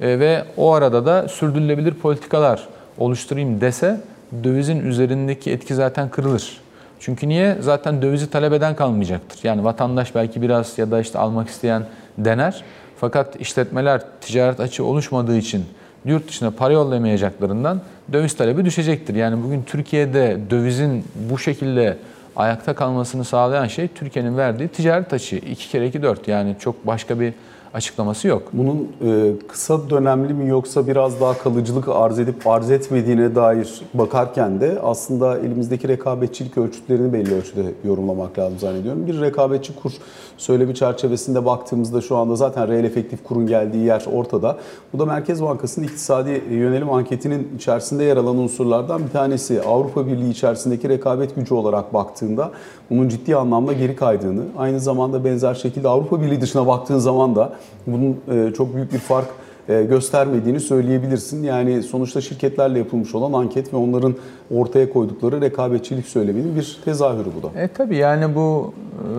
E, 0.00 0.20
ve 0.20 0.44
o 0.56 0.72
arada 0.72 1.06
da 1.06 1.28
sürdürülebilir 1.28 1.94
politikalar 1.94 2.68
oluşturayım 2.98 3.60
dese 3.60 4.00
dövizin 4.44 4.80
üzerindeki 4.80 5.50
etki 5.50 5.74
zaten 5.74 6.08
kırılır. 6.08 6.60
Çünkü 7.00 7.28
niye? 7.28 7.56
Zaten 7.60 8.02
dövizi 8.02 8.30
talep 8.30 8.52
eden 8.52 8.76
kalmayacaktır. 8.76 9.40
Yani 9.42 9.64
vatandaş 9.64 10.14
belki 10.14 10.42
biraz 10.42 10.78
ya 10.78 10.90
da 10.90 11.00
işte 11.00 11.18
almak 11.18 11.48
isteyen 11.48 11.82
dener. 12.18 12.64
Fakat 13.00 13.40
işletmeler 13.40 14.02
ticaret 14.20 14.60
açığı 14.60 14.84
oluşmadığı 14.84 15.36
için 15.36 15.64
yurt 16.04 16.28
dışına 16.28 16.50
para 16.50 16.72
yollamayacaklarından 16.72 17.80
döviz 18.12 18.36
talebi 18.36 18.64
düşecektir. 18.64 19.14
Yani 19.14 19.42
bugün 19.44 19.62
Türkiye'de 19.62 20.38
dövizin 20.50 21.04
bu 21.30 21.38
şekilde 21.38 21.96
ayakta 22.36 22.74
kalmasını 22.74 23.24
sağlayan 23.24 23.66
şey 23.66 23.88
Türkiye'nin 23.88 24.36
verdiği 24.36 24.68
ticaret 24.68 25.12
açığı. 25.12 25.36
2 25.36 25.68
kere 25.68 25.86
2 25.86 26.02
4 26.02 26.28
yani 26.28 26.56
çok 26.60 26.86
başka 26.86 27.20
bir 27.20 27.34
açıklaması 27.74 28.28
yok. 28.28 28.42
Bunun 28.52 28.88
e, 29.04 29.32
kısa 29.48 29.90
dönemli 29.90 30.34
mi 30.34 30.48
yoksa 30.48 30.86
biraz 30.86 31.20
daha 31.20 31.38
kalıcılık 31.38 31.88
arz 31.88 32.18
edip 32.18 32.46
arz 32.46 32.70
etmediğine 32.70 33.34
dair 33.34 33.80
bakarken 33.94 34.60
de 34.60 34.78
aslında 34.82 35.38
elimizdeki 35.38 35.88
rekabetçilik 35.88 36.58
ölçütlerini 36.58 37.12
belli 37.12 37.34
ölçüde 37.34 37.62
yorumlamak 37.84 38.38
lazım 38.38 38.58
zannediyorum. 38.58 39.06
Bir 39.06 39.20
rekabetçi 39.20 39.74
kur 39.76 39.92
söylemi 40.36 40.74
çerçevesinde 40.74 41.44
baktığımızda 41.44 42.00
şu 42.00 42.16
anda 42.16 42.36
zaten 42.36 42.68
reel 42.68 42.84
efektif 42.84 43.24
kurun 43.24 43.46
geldiği 43.46 43.84
yer 43.84 44.04
ortada. 44.12 44.58
Bu 44.92 44.98
da 44.98 45.04
Merkez 45.04 45.42
Bankası'nın 45.42 45.86
iktisadi 45.86 46.44
yönelim 46.50 46.92
anketinin 46.92 47.48
içerisinde 47.56 48.04
yer 48.04 48.16
alan 48.16 48.38
unsurlardan 48.38 49.02
bir 49.02 49.10
tanesi. 49.10 49.62
Avrupa 49.62 50.06
Birliği 50.06 50.30
içerisindeki 50.30 50.88
rekabet 50.88 51.36
gücü 51.36 51.54
olarak 51.54 51.94
baktığında 51.94 52.50
bunun 52.90 53.08
ciddi 53.08 53.36
anlamda 53.36 53.72
geri 53.72 53.96
kaydığını, 53.96 54.42
aynı 54.58 54.80
zamanda 54.80 55.24
benzer 55.24 55.54
şekilde 55.54 55.88
Avrupa 55.88 56.22
Birliği 56.22 56.40
dışına 56.40 56.66
baktığın 56.66 56.98
zaman 56.98 57.36
da 57.36 57.52
bunun 57.86 58.20
e, 58.30 58.52
çok 58.52 58.74
büyük 58.74 58.92
bir 58.92 58.98
fark 58.98 59.28
e, 59.68 59.82
göstermediğini 59.82 60.60
söyleyebilirsin. 60.60 61.42
Yani 61.42 61.82
sonuçta 61.82 62.20
şirketlerle 62.20 62.78
yapılmış 62.78 63.14
olan 63.14 63.32
anket 63.32 63.72
ve 63.72 63.76
onların 63.76 64.14
ortaya 64.54 64.92
koydukları 64.92 65.40
rekabetçilik 65.40 66.06
söyleminin 66.06 66.56
bir 66.56 66.80
tezahürü 66.84 67.28
bu 67.38 67.42
da. 67.42 67.60
E 67.60 67.68
tabii 67.68 67.96
yani 67.96 68.34
bu 68.34 68.74
e, 68.98 69.10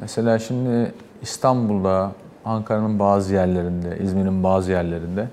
mesela 0.00 0.38
şimdi 0.38 0.92
İstanbul'da, 1.22 2.12
Ankara'nın 2.44 2.98
bazı 2.98 3.34
yerlerinde, 3.34 3.98
İzmir'in 4.02 4.42
bazı 4.42 4.70
yerlerinde 4.70 5.28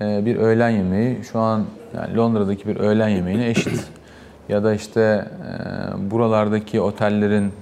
bir 0.00 0.36
öğlen 0.36 0.70
yemeği 0.70 1.18
şu 1.32 1.38
an 1.38 1.64
yani 1.96 2.16
Londra'daki 2.16 2.68
bir 2.68 2.76
öğlen 2.76 3.08
yemeğine 3.08 3.48
eşit. 3.48 3.84
Ya 4.48 4.64
da 4.64 4.74
işte 4.74 5.24
buralardaki 6.10 6.80
otellerin 6.80 7.52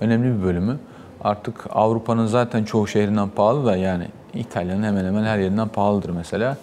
önemli 0.00 0.38
bir 0.38 0.44
bölümü 0.44 0.76
artık 1.24 1.54
Avrupa'nın 1.70 2.26
zaten 2.26 2.64
çoğu 2.64 2.86
şehrinden 2.86 3.28
pahalı 3.28 3.66
da 3.66 3.76
yani 3.76 4.06
İtalya'nın 4.34 4.82
hemen 4.82 5.04
hemen 5.04 5.24
her 5.24 5.38
yerinden 5.38 5.68
pahalıdır 5.68 6.10
mesela. 6.10 6.56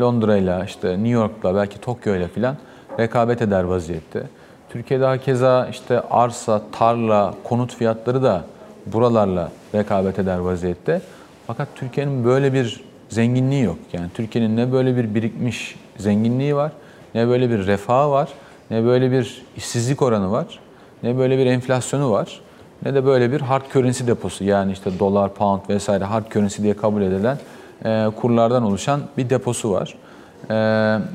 Londra 0.00 0.36
ile 0.36 0.62
işte 0.66 0.90
New 0.90 1.08
York'la 1.08 1.54
belki 1.54 1.80
Tokyo 1.80 2.14
ile 2.14 2.28
filan 2.28 2.56
rekabet 2.98 3.42
eder 3.42 3.64
vaziyette. 3.64 4.22
Türkiye'de 4.70 5.04
hakeza 5.04 5.66
işte 5.70 6.00
arsa, 6.00 6.62
tarla, 6.72 7.34
konut 7.44 7.74
fiyatları 7.74 8.22
da 8.22 8.44
buralarla 8.86 9.50
rekabet 9.74 10.18
eder 10.18 10.38
vaziyette. 10.38 11.00
Fakat 11.46 11.68
Türkiye'nin 11.74 12.24
böyle 12.24 12.52
bir 12.52 12.84
zenginliği 13.08 13.62
yok. 13.62 13.78
Yani 13.92 14.06
Türkiye'nin 14.14 14.56
ne 14.56 14.72
böyle 14.72 14.96
bir 14.96 15.14
birikmiş 15.14 15.76
zenginliği 15.98 16.56
var, 16.56 16.72
ne 17.14 17.28
böyle 17.28 17.50
bir 17.50 17.66
refahı 17.66 18.10
var, 18.10 18.28
ne 18.70 18.84
böyle 18.84 19.10
bir 19.10 19.42
işsizlik 19.56 20.02
oranı 20.02 20.30
var, 20.30 20.60
ne 21.02 21.18
böyle 21.18 21.38
bir 21.38 21.46
enflasyonu 21.46 22.10
var 22.10 22.40
ne 22.84 22.94
de 22.94 23.04
böyle 23.04 23.32
bir 23.32 23.40
hard 23.40 23.64
currency 23.72 24.06
deposu 24.06 24.44
yani 24.44 24.72
işte 24.72 24.98
dolar, 24.98 25.34
pound 25.34 25.60
vesaire 25.68 26.04
hard 26.04 26.32
currency 26.32 26.62
diye 26.62 26.74
kabul 26.74 27.02
edilen 27.02 27.38
e, 27.84 28.06
kurlardan 28.16 28.62
oluşan 28.62 29.00
bir 29.18 29.30
deposu 29.30 29.70
var. 29.70 29.94
E, 30.50 30.54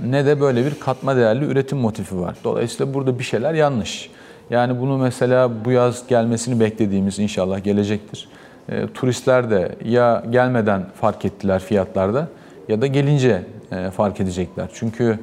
ne 0.10 0.26
de 0.26 0.42
böyle 0.42 0.66
bir 0.66 0.80
katma 0.80 1.16
değerli 1.16 1.46
üretim 1.46 1.78
motifi 1.78 2.20
var. 2.20 2.36
Dolayısıyla 2.44 2.94
burada 2.94 3.20
bir 3.20 3.24
şeyler 3.24 3.54
yanlış. 3.54 4.10
Yani 4.50 4.82
bunu 4.82 4.98
mesela 4.98 5.66
bu 5.66 5.72
yaz 5.72 6.08
gelmesini 6.08 6.60
beklediğimiz 6.60 7.20
inşallah 7.20 7.64
gelecektir. 7.64 8.30
E, 8.70 8.88
turistler 8.88 9.50
de 9.50 9.76
ya 9.86 10.24
gelmeden 10.30 10.86
fark 11.02 11.26
ettiler 11.26 11.60
fiyatlarda 11.60 12.28
ya 12.68 12.82
da 12.82 12.88
gelince 12.88 13.44
e, 13.72 13.92
fark 13.92 14.20
edecekler. 14.20 14.70
Çünkü 14.74 15.20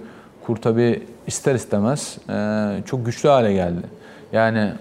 kur 0.47 0.57
tabi 0.57 1.03
ister 1.27 1.55
istemez 1.55 2.19
e, 2.31 2.69
çok 2.87 3.07
güçlü 3.07 3.29
hale 3.29 3.53
geldi. 3.53 3.83
Yani 4.33 4.73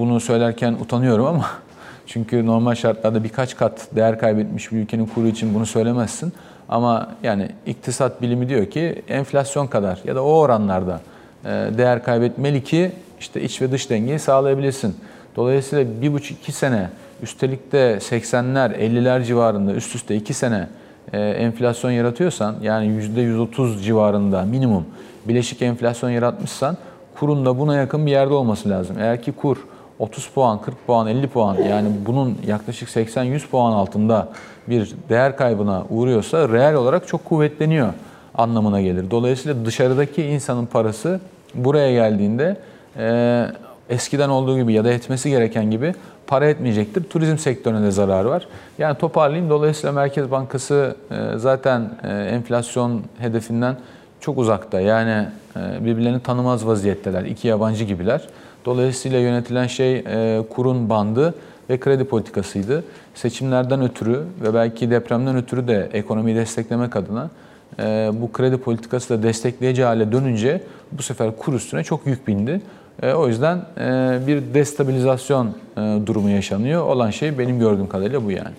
bunu 0.00 0.20
söylerken 0.20 0.72
utanıyorum 0.72 1.26
ama 1.26 1.46
çünkü 2.06 2.46
normal 2.46 2.74
şartlarda 2.74 3.24
birkaç 3.24 3.56
kat 3.56 3.88
değer 3.96 4.18
kaybetmiş 4.18 4.72
bir 4.72 4.76
ülkenin 4.76 5.06
kuru 5.06 5.26
için 5.26 5.54
bunu 5.54 5.66
söylemezsin. 5.66 6.32
Ama 6.68 7.10
yani 7.22 7.48
iktisat 7.66 8.22
bilimi 8.22 8.48
diyor 8.48 8.66
ki 8.66 9.02
enflasyon 9.08 9.66
kadar 9.66 10.00
ya 10.04 10.14
da 10.14 10.24
o 10.24 10.32
oranlarda 10.32 11.00
e, 11.44 11.48
değer 11.48 12.04
kaybetmeli 12.04 12.64
ki 12.64 12.92
işte 13.20 13.42
iç 13.42 13.62
ve 13.62 13.72
dış 13.72 13.90
dengeyi 13.90 14.18
sağlayabilirsin. 14.18 14.96
Dolayısıyla 15.36 16.02
bir 16.02 16.12
buçuk 16.12 16.38
iki 16.38 16.52
sene 16.52 16.88
üstelik 17.22 17.72
de 17.72 17.98
80'ler 18.00 18.78
50'ler 18.78 19.24
civarında 19.24 19.72
üst 19.72 19.94
üste 19.94 20.16
iki 20.16 20.34
sene 20.34 20.68
e, 21.12 21.20
enflasyon 21.20 21.90
yaratıyorsan 21.90 22.56
yani 22.62 22.86
%130 22.86 23.82
civarında 23.82 24.42
minimum 24.42 24.86
bileşik 25.24 25.62
enflasyon 25.62 26.10
yaratmışsan 26.10 26.76
kurun 27.18 27.46
da 27.46 27.58
buna 27.58 27.76
yakın 27.76 28.06
bir 28.06 28.10
yerde 28.10 28.34
olması 28.34 28.70
lazım. 28.70 28.96
Eğer 29.00 29.22
ki 29.22 29.32
kur 29.32 29.56
30 30.00 30.28
puan, 30.28 30.60
40 30.60 30.86
puan, 30.86 31.06
50 31.06 31.28
puan 31.28 31.54
yani 31.54 31.88
bunun 32.06 32.38
yaklaşık 32.46 32.88
80-100 32.88 33.46
puan 33.46 33.72
altında 33.72 34.28
bir 34.68 34.94
değer 35.08 35.36
kaybına 35.36 35.84
uğruyorsa 35.90 36.48
reel 36.48 36.74
olarak 36.74 37.08
çok 37.08 37.24
kuvvetleniyor 37.24 37.92
anlamına 38.34 38.80
gelir. 38.80 39.10
Dolayısıyla 39.10 39.64
dışarıdaki 39.64 40.22
insanın 40.22 40.66
parası 40.66 41.20
buraya 41.54 41.92
geldiğinde 41.92 42.56
e, 42.96 43.46
eskiden 43.88 44.28
olduğu 44.28 44.58
gibi 44.58 44.72
ya 44.72 44.84
da 44.84 44.92
etmesi 44.92 45.30
gereken 45.30 45.70
gibi 45.70 45.94
para 46.26 46.46
etmeyecektir. 46.46 47.04
Turizm 47.04 47.38
sektörüne 47.38 47.82
de 47.82 47.90
zararı 47.90 48.30
var. 48.30 48.46
Yani 48.78 48.98
toparlayayım. 48.98 49.50
Dolayısıyla 49.50 49.92
Merkez 49.92 50.30
Bankası 50.30 50.96
e, 51.10 51.38
zaten 51.38 51.90
e, 52.02 52.08
enflasyon 52.08 53.02
hedefinden 53.18 53.76
çok 54.20 54.38
uzakta. 54.38 54.80
Yani 54.80 55.26
e, 55.56 55.84
birbirlerini 55.84 56.20
tanımaz 56.20 56.66
vaziyetteler. 56.66 57.24
İki 57.24 57.48
yabancı 57.48 57.84
gibiler. 57.84 58.28
Dolayısıyla 58.64 59.18
yönetilen 59.18 59.66
şey 59.66 59.96
e, 59.96 60.42
kurun 60.50 60.88
bandı 60.88 61.34
ve 61.70 61.80
kredi 61.80 62.04
politikasıydı. 62.04 62.84
Seçimlerden 63.14 63.82
ötürü 63.82 64.22
ve 64.42 64.54
belki 64.54 64.90
depremden 64.90 65.36
ötürü 65.36 65.68
de 65.68 65.88
ekonomiyi 65.92 66.36
desteklemek 66.36 66.96
adına 66.96 67.30
e, 67.78 68.10
bu 68.20 68.32
kredi 68.32 68.56
politikası 68.56 69.18
da 69.18 69.22
destekleyici 69.22 69.84
hale 69.84 70.12
dönünce 70.12 70.62
bu 70.92 71.02
sefer 71.02 71.36
kur 71.38 71.54
üstüne 71.54 71.84
çok 71.84 72.06
yük 72.06 72.28
bindi. 72.28 72.60
E, 73.02 73.12
o 73.12 73.28
yüzden 73.28 73.56
e, 73.78 74.18
bir 74.26 74.42
destabilizasyon 74.54 75.46
e, 75.76 75.80
durumu 76.06 76.30
yaşanıyor. 76.30 76.86
Olan 76.86 77.10
şey 77.10 77.38
benim 77.38 77.58
gördüğüm 77.58 77.88
kadarıyla 77.88 78.24
bu 78.24 78.30
yani. 78.30 78.50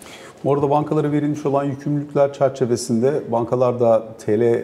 Orada 0.45 0.69
bankalara 0.69 1.11
verilmiş 1.11 1.45
olan 1.45 1.63
yükümlülükler 1.63 2.33
çerçevesinde 2.33 3.31
bankalar 3.31 3.79
da 3.79 4.03
TL 4.25 4.41
e, 4.41 4.63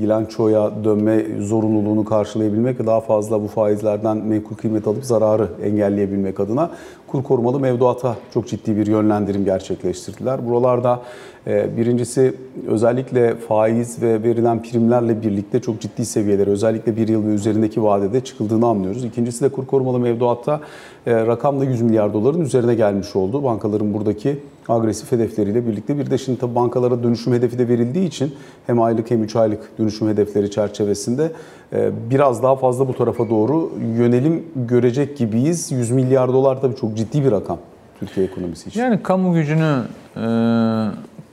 bilançoya 0.00 0.84
dönme 0.84 1.24
zorunluluğunu 1.40 2.04
karşılayabilmek 2.04 2.80
ve 2.80 2.86
daha 2.86 3.00
fazla 3.00 3.42
bu 3.42 3.48
faizlerden 3.48 4.16
menkul 4.16 4.56
kıymet 4.56 4.86
alıp 4.86 5.04
zararı 5.04 5.48
engelleyebilmek 5.62 6.40
adına 6.40 6.70
kur 7.14 7.22
korumalı 7.22 7.60
mevduata 7.60 8.16
çok 8.34 8.48
ciddi 8.48 8.76
bir 8.76 8.86
yönlendirim 8.86 9.44
gerçekleştirdiler. 9.44 10.46
Buralarda 10.46 11.02
e, 11.46 11.76
birincisi 11.76 12.34
özellikle 12.66 13.34
faiz 13.34 14.02
ve 14.02 14.22
verilen 14.22 14.62
primlerle 14.62 15.22
birlikte 15.22 15.60
çok 15.60 15.80
ciddi 15.80 16.04
seviyelere 16.04 16.50
özellikle 16.50 16.96
bir 16.96 17.08
yıl 17.08 17.26
ve 17.26 17.34
üzerindeki 17.34 17.82
vadede 17.82 18.20
çıkıldığını 18.20 18.66
anlıyoruz. 18.66 19.04
İkincisi 19.04 19.44
de 19.44 19.48
kur 19.48 19.66
korumalı 19.66 19.98
mevduatta 19.98 20.60
e, 21.06 21.26
rakam 21.26 21.60
da 21.60 21.64
100 21.64 21.82
milyar 21.82 22.14
doların 22.14 22.40
üzerine 22.40 22.74
gelmiş 22.74 23.16
oldu. 23.16 23.44
Bankaların 23.44 23.94
buradaki 23.94 24.38
agresif 24.68 25.12
hedefleriyle 25.12 25.66
birlikte 25.66 25.98
bir 25.98 26.10
de 26.10 26.18
şimdi 26.18 26.38
tabii 26.38 26.54
bankalara 26.54 27.02
dönüşüm 27.02 27.32
hedefi 27.32 27.58
de 27.58 27.68
verildiği 27.68 28.06
için 28.06 28.32
hem 28.66 28.82
aylık 28.82 29.10
hem 29.10 29.22
3 29.22 29.36
aylık 29.36 29.78
dönüşüm 29.78 30.08
hedefleri 30.08 30.50
çerçevesinde 30.50 31.32
e, 31.72 31.90
biraz 32.10 32.42
daha 32.42 32.56
fazla 32.56 32.88
bu 32.88 32.96
tarafa 32.96 33.28
doğru 33.28 33.70
yönelim 33.98 34.44
görecek 34.56 35.16
gibiyiz. 35.16 35.72
100 35.72 35.90
milyar 35.90 36.32
dolar 36.32 36.60
tabii 36.60 36.76
çok 36.76 36.96
ciddi 36.96 37.03
bir 37.12 37.30
rakam 37.30 37.58
Türkiye 38.00 38.26
ekonomisi 38.26 38.68
için. 38.68 38.80
Yani 38.80 39.02
kamu 39.02 39.34
gücünü 39.34 39.82
e, 40.16 40.26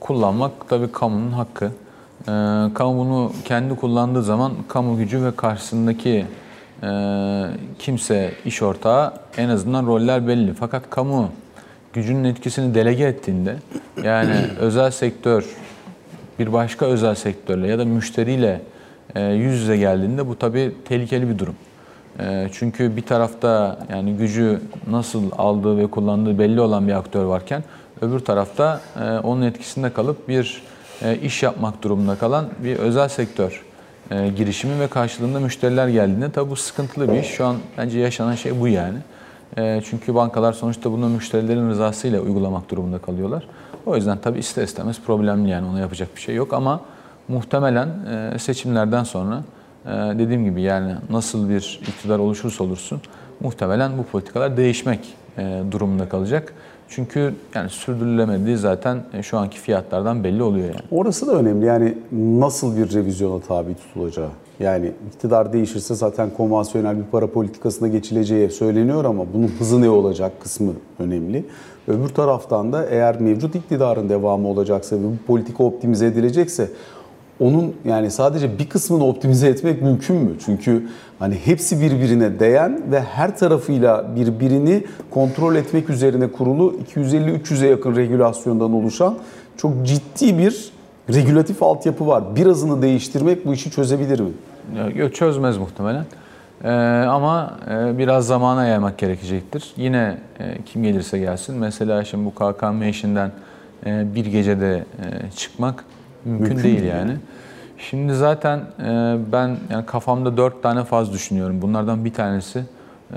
kullanmak 0.00 0.52
tabii 0.68 0.92
kamunun 0.92 1.32
hakkı. 1.32 1.64
E, 1.64 2.32
kamu 2.74 2.98
bunu 2.98 3.32
kendi 3.44 3.76
kullandığı 3.76 4.22
zaman 4.22 4.52
kamu 4.68 4.96
gücü 4.96 5.24
ve 5.24 5.36
karşısındaki 5.36 6.26
e, 6.82 6.88
kimse 7.78 8.32
iş 8.44 8.62
ortağı 8.62 9.12
en 9.36 9.48
azından 9.48 9.86
roller 9.86 10.28
belli. 10.28 10.54
Fakat 10.54 10.90
kamu 10.90 11.28
gücünün 11.92 12.24
etkisini 12.24 12.74
delege 12.74 13.04
ettiğinde 13.04 13.56
yani 14.04 14.36
özel 14.60 14.90
sektör 14.90 15.44
bir 16.38 16.52
başka 16.52 16.86
özel 16.86 17.14
sektörle 17.14 17.66
ya 17.66 17.78
da 17.78 17.84
müşteriyle 17.84 18.60
e, 19.14 19.20
yüz 19.20 19.60
yüze 19.60 19.76
geldiğinde 19.76 20.26
bu 20.26 20.38
tabii 20.38 20.74
tehlikeli 20.84 21.28
bir 21.28 21.38
durum. 21.38 21.54
E, 22.20 22.48
çünkü 22.52 22.96
bir 22.96 23.02
tarafta 23.02 23.78
yani 23.90 24.16
gücü 24.16 24.60
nasıl 24.90 25.22
aldığı 25.38 25.78
ve 25.78 25.86
kullandığı 25.86 26.38
belli 26.38 26.60
olan 26.60 26.88
bir 26.88 26.92
aktör 26.92 27.24
varken 27.24 27.64
öbür 28.00 28.20
tarafta 28.20 28.80
e, 29.00 29.18
onun 29.18 29.42
etkisinde 29.42 29.92
kalıp 29.92 30.28
bir 30.28 30.62
iş 31.22 31.42
yapmak 31.42 31.82
durumunda 31.82 32.16
kalan 32.16 32.46
bir 32.64 32.76
özel 32.76 33.08
sektör 33.08 33.64
girişimi 34.36 34.80
ve 34.80 34.88
karşılığında 34.88 35.40
müşteriler 35.40 35.88
geldiğinde 35.88 36.32
tabii 36.32 36.50
bu 36.50 36.56
sıkıntılı 36.56 37.12
bir 37.12 37.18
iş. 37.18 37.26
Şu 37.26 37.46
an 37.46 37.56
bence 37.78 37.98
yaşanan 37.98 38.34
şey 38.34 38.60
bu 38.60 38.68
yani. 38.68 38.98
Çünkü 39.84 40.14
bankalar 40.14 40.52
sonuçta 40.52 40.92
bunu 40.92 41.08
müşterilerin 41.08 41.70
rızasıyla 41.70 42.20
uygulamak 42.20 42.70
durumunda 42.70 42.98
kalıyorlar. 42.98 43.48
O 43.86 43.96
yüzden 43.96 44.18
tabii 44.18 44.38
ister 44.38 44.62
istemez 44.62 45.00
problemli 45.06 45.50
yani 45.50 45.66
ona 45.66 45.80
yapacak 45.80 46.16
bir 46.16 46.20
şey 46.20 46.34
yok 46.34 46.52
ama 46.52 46.80
muhtemelen 47.28 47.88
seçimlerden 48.38 49.04
sonra 49.04 49.42
dediğim 49.86 50.44
gibi 50.44 50.62
yani 50.62 50.94
nasıl 51.10 51.48
bir 51.48 51.80
iktidar 51.82 52.18
oluşursa 52.18 52.64
olursun 52.64 53.00
muhtemelen 53.40 53.98
bu 53.98 54.02
politikalar 54.02 54.56
değişmek 54.56 55.14
durumunda 55.70 56.08
kalacak. 56.08 56.54
Çünkü 56.88 57.34
yani 57.54 57.70
sürdürülemediği 57.70 58.56
zaten 58.56 59.02
şu 59.22 59.38
anki 59.38 59.58
fiyatlardan 59.58 60.24
belli 60.24 60.42
oluyor 60.42 60.66
yani. 60.66 60.80
Orası 60.90 61.26
da 61.26 61.32
önemli. 61.32 61.66
Yani 61.66 61.94
nasıl 62.12 62.76
bir 62.76 62.94
revizyona 62.94 63.40
tabi 63.40 63.74
tutulacağı. 63.74 64.28
Yani 64.60 64.92
iktidar 65.08 65.52
değişirse 65.52 65.94
zaten 65.94 66.30
konvansiyonel 66.30 66.98
bir 66.98 67.04
para 67.04 67.26
politikasına 67.26 67.88
geçileceği 67.88 68.50
söyleniyor 68.50 69.04
ama 69.04 69.24
bunun 69.34 69.48
hızı 69.58 69.82
ne 69.82 69.90
olacak 69.90 70.32
kısmı 70.42 70.72
önemli. 70.98 71.44
Öbür 71.88 72.08
taraftan 72.08 72.72
da 72.72 72.86
eğer 72.86 73.20
mevcut 73.20 73.54
iktidarın 73.54 74.08
devamı 74.08 74.48
olacaksa 74.48 74.96
ve 74.96 75.00
bu 75.04 75.26
politika 75.26 75.64
optimize 75.64 76.06
edilecekse 76.06 76.68
onun 77.42 77.74
yani 77.84 78.10
sadece 78.10 78.58
bir 78.58 78.68
kısmını 78.68 79.06
optimize 79.06 79.48
etmek 79.48 79.82
mümkün 79.82 80.16
mü? 80.16 80.30
Çünkü 80.44 80.88
hani 81.18 81.34
hepsi 81.34 81.80
birbirine 81.80 82.40
değen 82.40 82.82
ve 82.90 83.00
her 83.00 83.38
tarafıyla 83.38 84.16
birbirini 84.16 84.84
kontrol 85.10 85.54
etmek 85.54 85.90
üzerine 85.90 86.32
kurulu 86.32 86.74
250-300'e 86.94 87.68
yakın 87.68 87.96
regülasyondan 87.96 88.72
oluşan 88.72 89.18
çok 89.56 89.86
ciddi 89.86 90.38
bir 90.38 90.72
regülatif 91.14 91.62
altyapı 91.62 92.06
var. 92.06 92.36
Birazını 92.36 92.82
değiştirmek 92.82 93.46
bu 93.46 93.54
işi 93.54 93.70
çözebilir 93.70 94.20
mi? 94.20 94.30
Yok 94.94 95.14
çözmez 95.14 95.58
muhtemelen. 95.58 96.04
Ee, 96.64 96.68
ama 97.08 97.58
e, 97.70 97.98
biraz 97.98 98.26
zamana 98.26 98.66
yaymak 98.66 98.98
gerekecektir. 98.98 99.72
Yine 99.76 100.18
e, 100.40 100.62
kim 100.66 100.82
gelirse 100.82 101.18
gelsin. 101.18 101.56
Mesela 101.56 102.04
şimdi 102.04 102.24
bu 102.24 102.30
KKM 102.30 102.82
işinden 102.82 103.30
e, 103.86 104.14
bir 104.14 104.26
gecede 104.26 104.76
e, 104.76 105.30
çıkmak 105.36 105.84
mümkün, 106.24 106.48
mümkün 106.48 106.64
değil 106.64 106.82
yani. 106.82 107.16
Şimdi 107.78 108.14
zaten 108.14 108.58
e, 108.58 109.16
ben 109.32 109.56
yani 109.70 109.86
kafamda 109.86 110.36
dört 110.36 110.62
tane 110.62 110.84
faz 110.84 111.12
düşünüyorum. 111.12 111.62
Bunlardan 111.62 112.04
bir 112.04 112.12
tanesi 112.12 112.64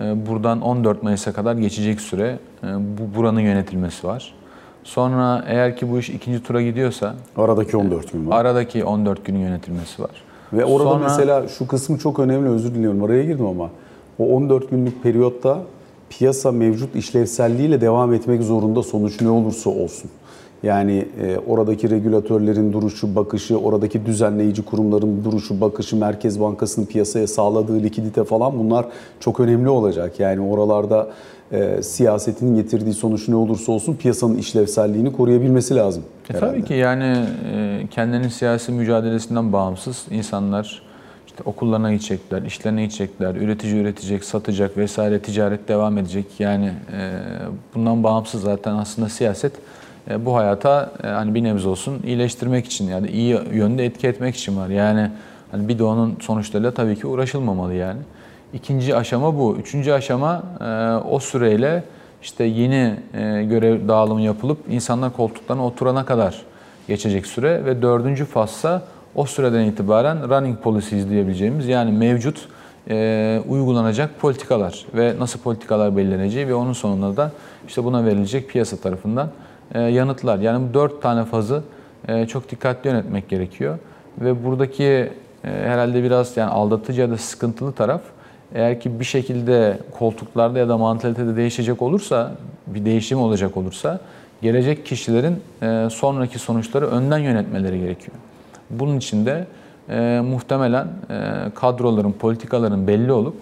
e, 0.01 0.27
buradan 0.27 0.61
14 0.61 1.03
Mayıs'a 1.03 1.33
kadar 1.33 1.55
geçecek 1.55 2.01
süre 2.01 2.39
e, 2.63 2.67
bu 2.67 3.17
buranın 3.17 3.39
yönetilmesi 3.39 4.07
var. 4.07 4.33
Sonra 4.83 5.43
eğer 5.47 5.77
ki 5.77 5.91
bu 5.91 5.99
iş 5.99 6.09
ikinci 6.09 6.43
tura 6.43 6.61
gidiyorsa 6.61 7.15
aradaki 7.37 7.77
14 7.77 8.11
gün 8.11 8.29
var. 8.29 8.39
Aradaki 8.39 8.83
14 8.83 9.25
günün 9.25 9.39
yönetilmesi 9.39 10.03
var. 10.03 10.11
Ve 10.53 10.65
orada 10.65 10.89
Sonra, 10.89 11.03
mesela 11.03 11.47
şu 11.47 11.67
kısmı 11.67 11.97
çok 11.97 12.19
önemli 12.19 12.49
özür 12.49 12.75
diliyorum 12.75 13.03
araya 13.03 13.23
girdim 13.23 13.45
ama 13.45 13.69
o 14.19 14.25
14 14.25 14.69
günlük 14.69 15.03
periyotta 15.03 15.61
piyasa 16.09 16.51
mevcut 16.51 16.95
işlevselliğiyle 16.95 17.81
devam 17.81 18.13
etmek 18.13 18.43
zorunda 18.43 18.83
sonuç 18.83 19.21
ne 19.21 19.29
olursa 19.29 19.69
olsun. 19.69 20.11
Yani 20.63 21.07
e, 21.21 21.37
oradaki 21.47 21.89
regülatörlerin 21.89 22.73
duruşu, 22.73 23.15
bakışı, 23.15 23.59
oradaki 23.59 24.05
düzenleyici 24.05 24.61
kurumların 24.61 25.23
duruşu, 25.23 25.61
bakışı, 25.61 25.95
Merkez 25.95 26.39
Bankası'nın 26.39 26.85
piyasaya 26.85 27.27
sağladığı 27.27 27.83
likidite 27.83 28.23
falan 28.23 28.59
bunlar 28.59 28.85
çok 29.19 29.39
önemli 29.39 29.69
olacak. 29.69 30.19
Yani 30.19 30.41
oralarda 30.41 31.07
e, 31.51 31.83
siyasetin 31.83 32.55
getirdiği 32.55 32.93
sonuç 32.93 33.27
ne 33.27 33.35
olursa 33.35 33.71
olsun 33.71 33.95
piyasanın 33.95 34.37
işlevselliğini 34.37 35.13
koruyabilmesi 35.13 35.75
lazım. 35.75 36.03
E, 36.29 36.33
tabii 36.33 36.63
ki 36.63 36.73
yani 36.73 37.17
e, 37.53 37.81
kendinin 37.91 38.29
siyasi 38.29 38.71
mücadelesinden 38.71 39.53
bağımsız 39.53 40.05
insanlar 40.11 40.81
işte 41.27 41.37
okullarına 41.45 41.93
gidecekler, 41.93 42.41
işlerine 42.41 42.83
gidecekler, 42.83 43.35
üretici 43.35 43.81
üretecek, 43.81 44.23
satacak 44.23 44.77
vesaire 44.77 45.19
ticaret 45.19 45.67
devam 45.67 45.97
edecek. 45.97 46.25
Yani 46.39 46.65
e, 46.65 47.11
bundan 47.75 48.03
bağımsız 48.03 48.41
zaten 48.41 48.73
aslında 48.75 49.09
siyaset 49.09 49.53
bu 50.19 50.35
hayata 50.35 50.91
e, 51.03 51.07
hani 51.07 51.35
bir 51.35 51.43
nebze 51.43 51.69
olsun 51.69 52.03
iyileştirmek 52.05 52.65
için 52.65 52.87
yani 52.87 53.07
iyi 53.07 53.39
yönde 53.53 53.85
etki 53.85 54.07
etmek 54.07 54.35
için 54.35 54.57
var. 54.57 54.67
Yani 54.69 55.11
hani 55.51 55.67
bir 55.67 55.79
onun 55.79 56.17
sonuçlarıyla 56.21 56.71
tabii 56.71 56.95
ki 56.95 57.07
uğraşılmamalı 57.07 57.73
yani. 57.73 57.99
İkinci 58.53 58.95
aşama 58.95 59.37
bu. 59.37 59.57
Üçüncü 59.59 59.91
aşama 59.91 60.43
e, 60.61 60.65
o 61.09 61.19
süreyle 61.19 61.83
işte 62.21 62.43
yeni 62.43 62.95
görev 63.49 63.87
dağılımı 63.87 64.21
yapılıp 64.21 64.57
insanlar 64.69 65.13
koltuklarına 65.13 65.65
oturana 65.65 66.05
kadar 66.05 66.41
geçecek 66.87 67.25
süre 67.25 67.65
ve 67.65 67.81
dördüncü 67.81 68.25
fazsa 68.25 68.81
o 69.15 69.25
süreden 69.25 69.65
itibaren 69.65 70.29
running 70.29 70.59
policies 70.59 71.09
diyebileceğimiz 71.09 71.67
yani 71.67 71.91
mevcut 71.91 72.47
e, 72.89 73.41
uygulanacak 73.49 74.19
politikalar 74.19 74.85
ve 74.93 75.15
nasıl 75.19 75.39
politikalar 75.39 75.97
belirleneceği 75.97 76.47
ve 76.47 76.53
onun 76.53 76.73
sonunda 76.73 77.17
da 77.17 77.31
işte 77.67 77.83
buna 77.83 78.05
verilecek 78.05 78.49
piyasa 78.49 78.77
tarafından 78.77 79.27
e, 79.27 79.31
yanıtlar. 79.73 80.39
Yani 80.39 80.69
bu 80.69 80.73
dört 80.73 81.01
tane 81.01 81.25
fazı 81.25 81.63
e, 82.07 82.25
çok 82.27 82.51
dikkatli 82.51 82.87
yönetmek 82.87 83.29
gerekiyor. 83.29 83.77
Ve 84.21 84.45
buradaki 84.45 84.83
e, 84.83 85.09
herhalde 85.43 86.03
biraz 86.03 86.37
yani 86.37 86.51
aldatıcı 86.51 87.01
ya 87.01 87.09
da 87.09 87.17
sıkıntılı 87.17 87.71
taraf 87.71 88.01
eğer 88.55 88.79
ki 88.79 88.99
bir 88.99 89.05
şekilde 89.05 89.79
koltuklarda 89.99 90.59
ya 90.59 90.69
da 90.69 90.77
mantalitede 90.77 91.35
değişecek 91.35 91.81
olursa, 91.81 92.31
bir 92.67 92.85
değişim 92.85 93.19
olacak 93.19 93.57
olursa 93.57 93.99
gelecek 94.41 94.85
kişilerin 94.85 95.41
sonraki 95.89 96.39
sonuçları 96.39 96.87
önden 96.87 97.17
yönetmeleri 97.17 97.79
gerekiyor. 97.79 98.17
Bunun 98.69 98.97
için 98.97 99.25
de 99.25 99.47
e, 99.89 100.21
muhtemelen 100.25 100.87
e, 101.09 101.49
kadroların, 101.55 102.11
politikaların 102.11 102.87
belli 102.87 103.11
olup 103.11 103.35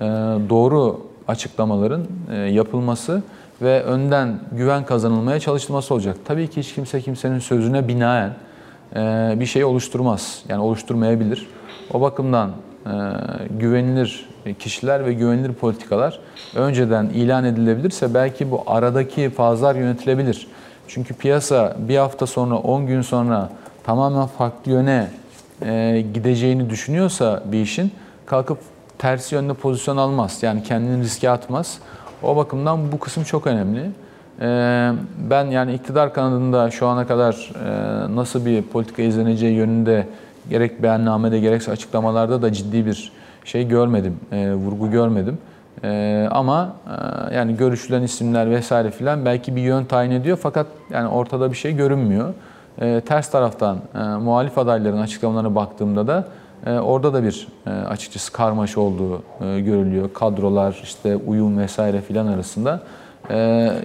e, 0.00 0.04
doğru 0.48 1.00
açıklamaların 1.28 2.02
e, 2.32 2.36
yapılması 2.36 3.22
ve 3.62 3.82
önden 3.82 4.38
güven 4.52 4.84
kazanılmaya 4.84 5.40
çalışılması 5.40 5.94
olacak. 5.94 6.16
Tabii 6.24 6.50
ki 6.50 6.60
hiç 6.60 6.74
kimse 6.74 7.00
kimsenin 7.00 7.38
sözüne 7.38 7.88
binaen 7.88 8.32
e, 8.96 9.34
bir 9.40 9.46
şey 9.46 9.64
oluşturmaz. 9.64 10.42
Yani 10.48 10.62
oluşturmayabilir. 10.62 11.46
O 11.94 12.00
bakımdan 12.00 12.50
e, 12.86 12.90
güvenilir 13.58 14.28
kişiler 14.58 15.06
ve 15.06 15.12
güvenilir 15.12 15.52
politikalar 15.52 16.20
önceden 16.54 17.06
ilan 17.06 17.44
edilebilirse 17.44 18.14
belki 18.14 18.50
bu 18.50 18.62
aradaki 18.66 19.30
fazlar 19.30 19.74
yönetilebilir. 19.74 20.46
Çünkü 20.88 21.14
piyasa 21.14 21.76
bir 21.78 21.96
hafta 21.96 22.26
sonra, 22.26 22.56
10 22.56 22.86
gün 22.86 23.02
sonra 23.02 23.50
tamamen 23.84 24.26
farklı 24.26 24.72
yöne 24.72 25.10
e, 25.62 26.04
gideceğini 26.14 26.70
düşünüyorsa 26.70 27.42
bir 27.44 27.60
işin 27.62 27.92
kalkıp 28.26 28.58
tersi 28.98 29.34
yönde 29.34 29.54
pozisyon 29.54 29.96
almaz. 29.96 30.42
Yani 30.42 30.62
kendini 30.62 31.02
riske 31.02 31.30
atmaz. 31.30 31.78
O 32.22 32.36
bakımdan 32.36 32.92
bu 32.92 32.98
kısım 32.98 33.24
çok 33.24 33.46
önemli. 33.46 33.90
Ee, 34.40 34.92
ben 35.30 35.44
yani 35.44 35.74
iktidar 35.74 36.14
kanadında 36.14 36.70
şu 36.70 36.86
ana 36.86 37.06
kadar 37.06 37.52
e, 37.64 38.16
nasıl 38.16 38.46
bir 38.46 38.62
politika 38.62 39.02
izleneceği 39.02 39.54
yönünde 39.54 40.06
gerek 40.50 40.82
beyannamede 40.82 41.40
gerekse 41.40 41.70
açıklamalarda 41.70 42.42
da 42.42 42.52
ciddi 42.52 42.86
bir 42.86 43.12
şey 43.44 43.68
görmedim, 43.68 44.16
e, 44.32 44.52
vurgu 44.52 44.90
görmedim. 44.90 45.38
E, 45.84 46.28
ama 46.30 46.76
yani 47.34 47.56
görüşülen 47.56 48.02
isimler 48.02 48.50
vesaire 48.50 48.90
filan 48.90 49.24
belki 49.24 49.56
bir 49.56 49.60
yön 49.60 49.84
tayin 49.84 50.10
ediyor 50.10 50.38
fakat 50.42 50.66
yani 50.90 51.08
ortada 51.08 51.50
bir 51.50 51.56
şey 51.56 51.76
görünmüyor. 51.76 52.34
Ters 53.06 53.30
taraftan 53.30 53.78
muhalif 54.20 54.58
adayların 54.58 54.98
açıklamalarına 54.98 55.54
baktığımda 55.54 56.06
da 56.06 56.24
orada 56.70 57.14
da 57.14 57.24
bir 57.24 57.48
e, 57.66 57.70
açıkçası 57.70 58.32
karmaşa 58.32 58.80
olduğu 58.80 59.22
e, 59.40 59.60
görülüyor. 59.60 60.10
Kadrolar, 60.14 60.80
işte 60.82 61.16
uyum 61.16 61.58
vesaire 61.58 62.00
filan 62.00 62.26
arasında. 62.26 62.82
E, 63.30 63.36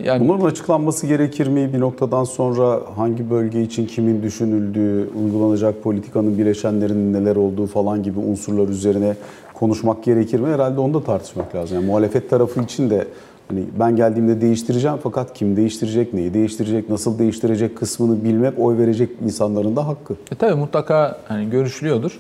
yani 0.04 0.28
Bunların 0.28 0.46
açıklanması 0.46 1.08
gerekir 1.08 1.48
mi? 1.48 1.74
Bir 1.74 1.80
noktadan 1.80 2.24
sonra 2.24 2.80
hangi 2.96 3.30
bölge 3.30 3.62
için 3.62 3.88
kimin 3.88 4.24
düşünüldüğü, 4.24 5.10
uygulanacak 5.24 5.84
politikanın 5.84 6.38
bileşenlerinin 6.38 7.14
neler 7.14 7.36
olduğu 7.36 7.68
falan 7.68 8.04
gibi 8.04 8.20
unsurlar 8.20 8.68
üzerine 8.68 9.16
konuşmak 9.54 10.04
gerekir 10.04 10.40
mi? 10.40 10.54
Herhalde 10.54 10.80
onu 10.80 10.94
da 10.94 11.04
tartışmak 11.04 11.56
lazım. 11.56 11.78
Yani 11.78 11.86
muhalefet 11.88 12.30
tarafı 12.30 12.62
için 12.62 12.90
de 12.90 13.08
Hani 13.50 13.64
ben 13.80 13.96
geldiğimde 13.96 14.42
değiştireceğim 14.42 14.98
fakat 15.04 15.34
kim 15.34 15.56
değiştirecek, 15.56 16.14
neyi 16.14 16.34
değiştirecek, 16.34 16.90
nasıl 16.90 17.20
değiştirecek 17.20 17.78
kısmını 17.78 18.24
bilmek 18.24 18.60
oy 18.60 18.78
verecek 18.78 19.10
insanların 19.26 19.76
da 19.76 19.88
hakkı. 19.88 20.14
E 20.32 20.36
tabii 20.36 20.56
mutlaka 20.56 21.20
hani 21.28 21.50
görüşülüyordur. 21.50 22.20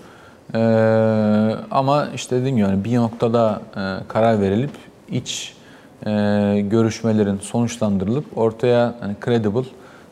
Ee, 0.55 0.59
ama 1.71 2.07
işte 2.15 2.35
dediğim 2.35 2.57
gibi 2.57 2.65
yani 2.67 2.83
bir 2.83 2.97
noktada 2.97 3.61
e, 3.77 4.07
karar 4.07 4.41
verilip 4.41 4.71
iç 5.11 5.53
e, 6.05 6.09
görüşmelerin 6.71 7.39
sonuçlandırılıp 7.39 8.37
ortaya 8.37 8.93
hani 8.99 9.15
credible, 9.25 9.69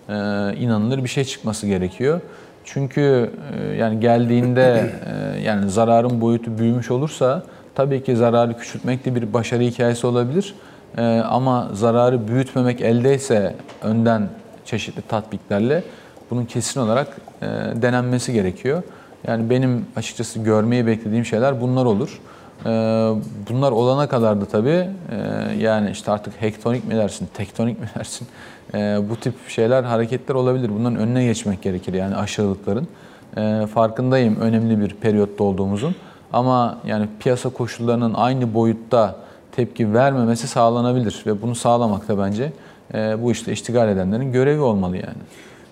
e, 0.09 0.13
inanılır 0.57 1.03
bir 1.03 1.09
şey 1.09 1.23
çıkması 1.23 1.67
gerekiyor. 1.67 2.21
Çünkü 2.65 3.31
e, 3.59 3.75
yani 3.75 3.99
geldiğinde 3.99 4.93
e, 5.05 5.41
yani 5.41 5.69
zararın 5.69 6.21
boyutu 6.21 6.57
büyümüş 6.57 6.91
olursa 6.91 7.43
tabii 7.75 8.03
ki 8.03 8.15
zararı 8.15 8.57
küçültmek 8.57 9.05
de 9.05 9.15
bir 9.15 9.33
başarı 9.33 9.63
hikayesi 9.63 10.07
olabilir. 10.07 10.55
E, 10.97 11.01
ama 11.19 11.69
zararı 11.73 12.27
büyütmemek 12.27 12.81
eldeyse 12.81 13.55
önden 13.83 14.29
çeşitli 14.65 15.01
tatbiklerle 15.01 15.83
bunun 16.31 16.45
kesin 16.45 16.79
olarak 16.79 17.07
e, 17.41 17.45
denenmesi 17.81 18.33
gerekiyor. 18.33 18.83
Yani 19.27 19.49
benim 19.49 19.85
açıkçası 19.95 20.39
görmeyi 20.39 20.87
beklediğim 20.87 21.25
şeyler 21.25 21.61
bunlar 21.61 21.85
olur. 21.85 22.21
Ee, 22.65 22.69
bunlar 23.49 23.71
olana 23.71 24.09
kadar 24.09 24.41
da 24.41 24.45
tabii 24.45 24.69
e, 24.69 24.87
yani 25.59 25.91
işte 25.91 26.11
artık 26.11 26.41
hektonik 26.41 26.87
mi 26.87 26.95
dersin, 26.95 27.27
tektonik 27.33 27.79
mi 27.79 27.89
dersin 27.97 28.27
ee, 28.73 28.99
bu 29.09 29.15
tip 29.15 29.49
şeyler, 29.49 29.83
hareketler 29.83 30.35
olabilir. 30.35 30.69
Bunların 30.79 30.97
önüne 30.97 31.25
geçmek 31.25 31.61
gerekir 31.61 31.93
yani 31.93 32.15
aşırılıkların. 32.15 32.87
Ee, 33.37 33.67
farkındayım 33.73 34.39
önemli 34.39 34.79
bir 34.79 34.89
periyotta 34.89 35.43
olduğumuzun. 35.43 35.95
Ama 36.33 36.77
yani 36.87 37.07
piyasa 37.19 37.49
koşullarının 37.49 38.13
aynı 38.13 38.53
boyutta 38.53 39.15
tepki 39.51 39.93
vermemesi 39.93 40.47
sağlanabilir 40.47 41.23
ve 41.25 41.41
bunu 41.41 41.55
sağlamak 41.55 42.07
da 42.07 42.17
bence 42.17 42.53
e, 42.93 43.23
bu 43.23 43.31
işte 43.31 43.51
iştigal 43.51 43.89
edenlerin 43.89 44.31
görevi 44.31 44.61
olmalı 44.61 44.95
yani. 44.95 45.17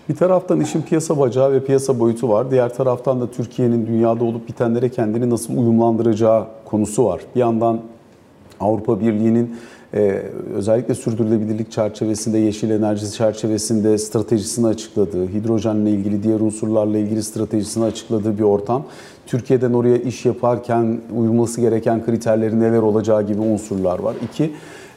Bir 0.10 0.16
taraftan 0.16 0.62
işin 0.62 0.82
piyasa 0.82 1.20
bacağı 1.20 1.52
ve 1.52 1.66
piyasa 1.66 2.00
boyutu 2.00 2.30
var. 2.30 2.52
Diğer 2.52 2.74
taraftan 2.74 3.22
da 3.22 3.32
Türkiye'nin 3.32 3.88
dünyada 3.88 4.24
olup 4.24 4.48
bitenlere 4.48 4.90
kendini 4.90 5.30
nasıl 5.30 5.58
uyumlandıracağı 5.58 6.48
konusu 6.66 7.06
var. 7.06 7.22
Bir 7.36 7.40
yandan 7.40 7.82
Avrupa 8.60 9.00
Birliği'nin 9.00 9.56
ee, 9.96 10.22
özellikle 10.54 10.96
sürdürülebilirlik 10.96 11.72
çerçevesinde, 11.72 12.38
yeşil 12.38 12.70
enerji 12.70 13.12
çerçevesinde 13.12 13.98
stratejisini 13.98 14.68
açıkladığı, 14.68 15.28
hidrojenle 15.28 15.92
ilgili, 15.92 16.24
diğer 16.24 16.40
unsurlarla 16.40 16.98
ilgili 16.98 17.24
stratejisini 17.24 17.84
açıkladığı 17.84 18.38
bir 18.38 18.44
ortam. 18.44 18.84
Türkiye'den 19.28 19.74
oraya 19.74 19.98
iş 19.98 20.26
yaparken 20.26 21.02
uyulması 21.18 21.62
gereken 21.62 22.06
kriterlerin 22.06 22.60
neler 22.60 22.82
olacağı 22.82 23.28
gibi 23.28 23.42
unsurlar 23.42 24.00
var. 24.00 24.16
İki, 24.24 24.52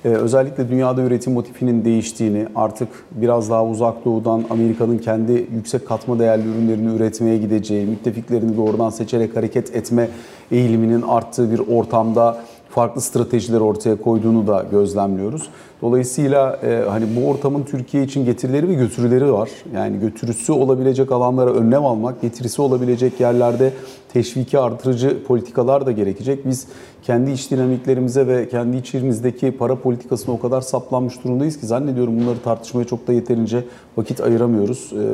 ee, 0.05 0.09
özellikle 0.09 0.69
dünyada 0.69 1.03
üretim 1.03 1.33
motifinin 1.33 1.85
değiştiğini, 1.85 2.47
artık 2.55 2.89
biraz 3.11 3.51
daha 3.51 3.67
uzak 3.67 4.05
doğudan 4.05 4.45
Amerika'nın 4.51 4.99
kendi 4.99 5.33
yüksek 5.33 5.89
katma 5.89 6.19
değerli 6.19 6.49
ürünlerini 6.49 6.97
üretmeye 6.97 7.39
gideceği, 7.39 7.87
müttefiklerini 7.87 8.57
doğrudan 8.57 8.91
seçerek 8.91 9.37
hareket 9.37 9.77
etme 9.77 10.09
eğiliminin 10.51 11.03
arttığı 11.03 11.53
bir 11.53 11.59
ortamda 11.59 12.39
farklı 12.71 13.01
stratejiler 13.01 13.61
ortaya 13.61 13.97
koyduğunu 13.97 14.47
da 14.47 14.67
gözlemliyoruz. 14.71 15.49
Dolayısıyla 15.83 16.59
e, 16.63 16.85
hani 16.89 17.05
bu 17.17 17.29
ortamın 17.29 17.63
Türkiye 17.63 18.03
için 18.03 18.25
getirileri 18.25 18.69
ve 18.69 18.75
götürüleri 18.75 19.33
var. 19.33 19.51
Yani 19.75 20.01
götürüsü 20.01 20.53
olabilecek 20.53 21.13
alanlara 21.13 21.51
önlem 21.51 21.85
almak, 21.85 22.23
getirisi 22.23 22.63
olabilecek 22.63 23.21
yerlerde 23.21 23.73
teşviki 24.13 24.59
artırıcı 24.59 25.25
politikalar 25.25 25.87
da 25.87 25.93
gerekecek. 25.93 26.47
Biz 26.47 26.67
kendi 27.03 27.31
iç 27.31 27.51
dinamiklerimize 27.51 28.27
ve 28.27 28.49
kendi 28.49 28.77
içimizdeki 28.77 29.57
para 29.57 29.77
politikasına 29.77 30.35
o 30.35 30.41
kadar 30.41 30.61
saplanmış 30.61 31.25
durumdayız 31.25 31.61
ki 31.61 31.67
zannediyorum 31.67 32.21
bunları 32.21 32.39
tartışmaya 32.45 32.85
çok 32.85 33.07
da 33.07 33.13
yeterince 33.13 33.65
vakit 33.97 34.21
ayıramıyoruz. 34.21 34.93
E, 34.93 35.05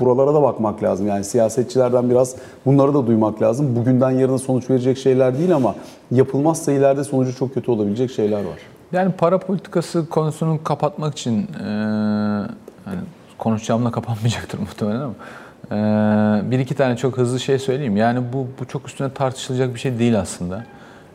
buralara 0.00 0.34
da 0.34 0.42
bakmak 0.42 0.82
lazım. 0.82 1.06
Yani 1.06 1.24
siyasetçilerden 1.24 2.10
biraz 2.10 2.36
bunları 2.66 2.94
da 2.94 3.06
duymak 3.06 3.42
lazım. 3.42 3.76
Bugünden 3.76 4.10
yarına 4.10 4.38
sonuç 4.38 4.70
verecek 4.70 4.98
şeyler 4.98 5.38
değil 5.38 5.54
ama 5.56 5.74
yapılmazsa 6.10 6.72
ileride 6.72 7.04
sonucu 7.04 7.36
çok 7.36 7.54
kötü 7.54 7.70
olabilecek 7.70 8.10
şeyler 8.10 8.38
var. 8.38 8.81
Yani 8.92 9.12
para 9.12 9.38
politikası 9.38 10.08
konusunu 10.08 10.64
kapatmak 10.64 11.12
için 11.12 11.38
e, 11.42 11.66
hani 12.84 13.00
konuşacağımla 13.38 13.90
kapanmayacaktır 13.90 14.58
muhtemelen 14.60 15.00
ama 15.00 15.14
e, 15.72 16.50
bir 16.50 16.58
iki 16.58 16.74
tane 16.74 16.96
çok 16.96 17.18
hızlı 17.18 17.40
şey 17.40 17.58
söyleyeyim. 17.58 17.96
Yani 17.96 18.20
bu, 18.32 18.46
bu 18.60 18.64
çok 18.68 18.88
üstüne 18.88 19.12
tartışılacak 19.12 19.74
bir 19.74 19.80
şey 19.80 19.98
değil 19.98 20.20
aslında. 20.20 20.64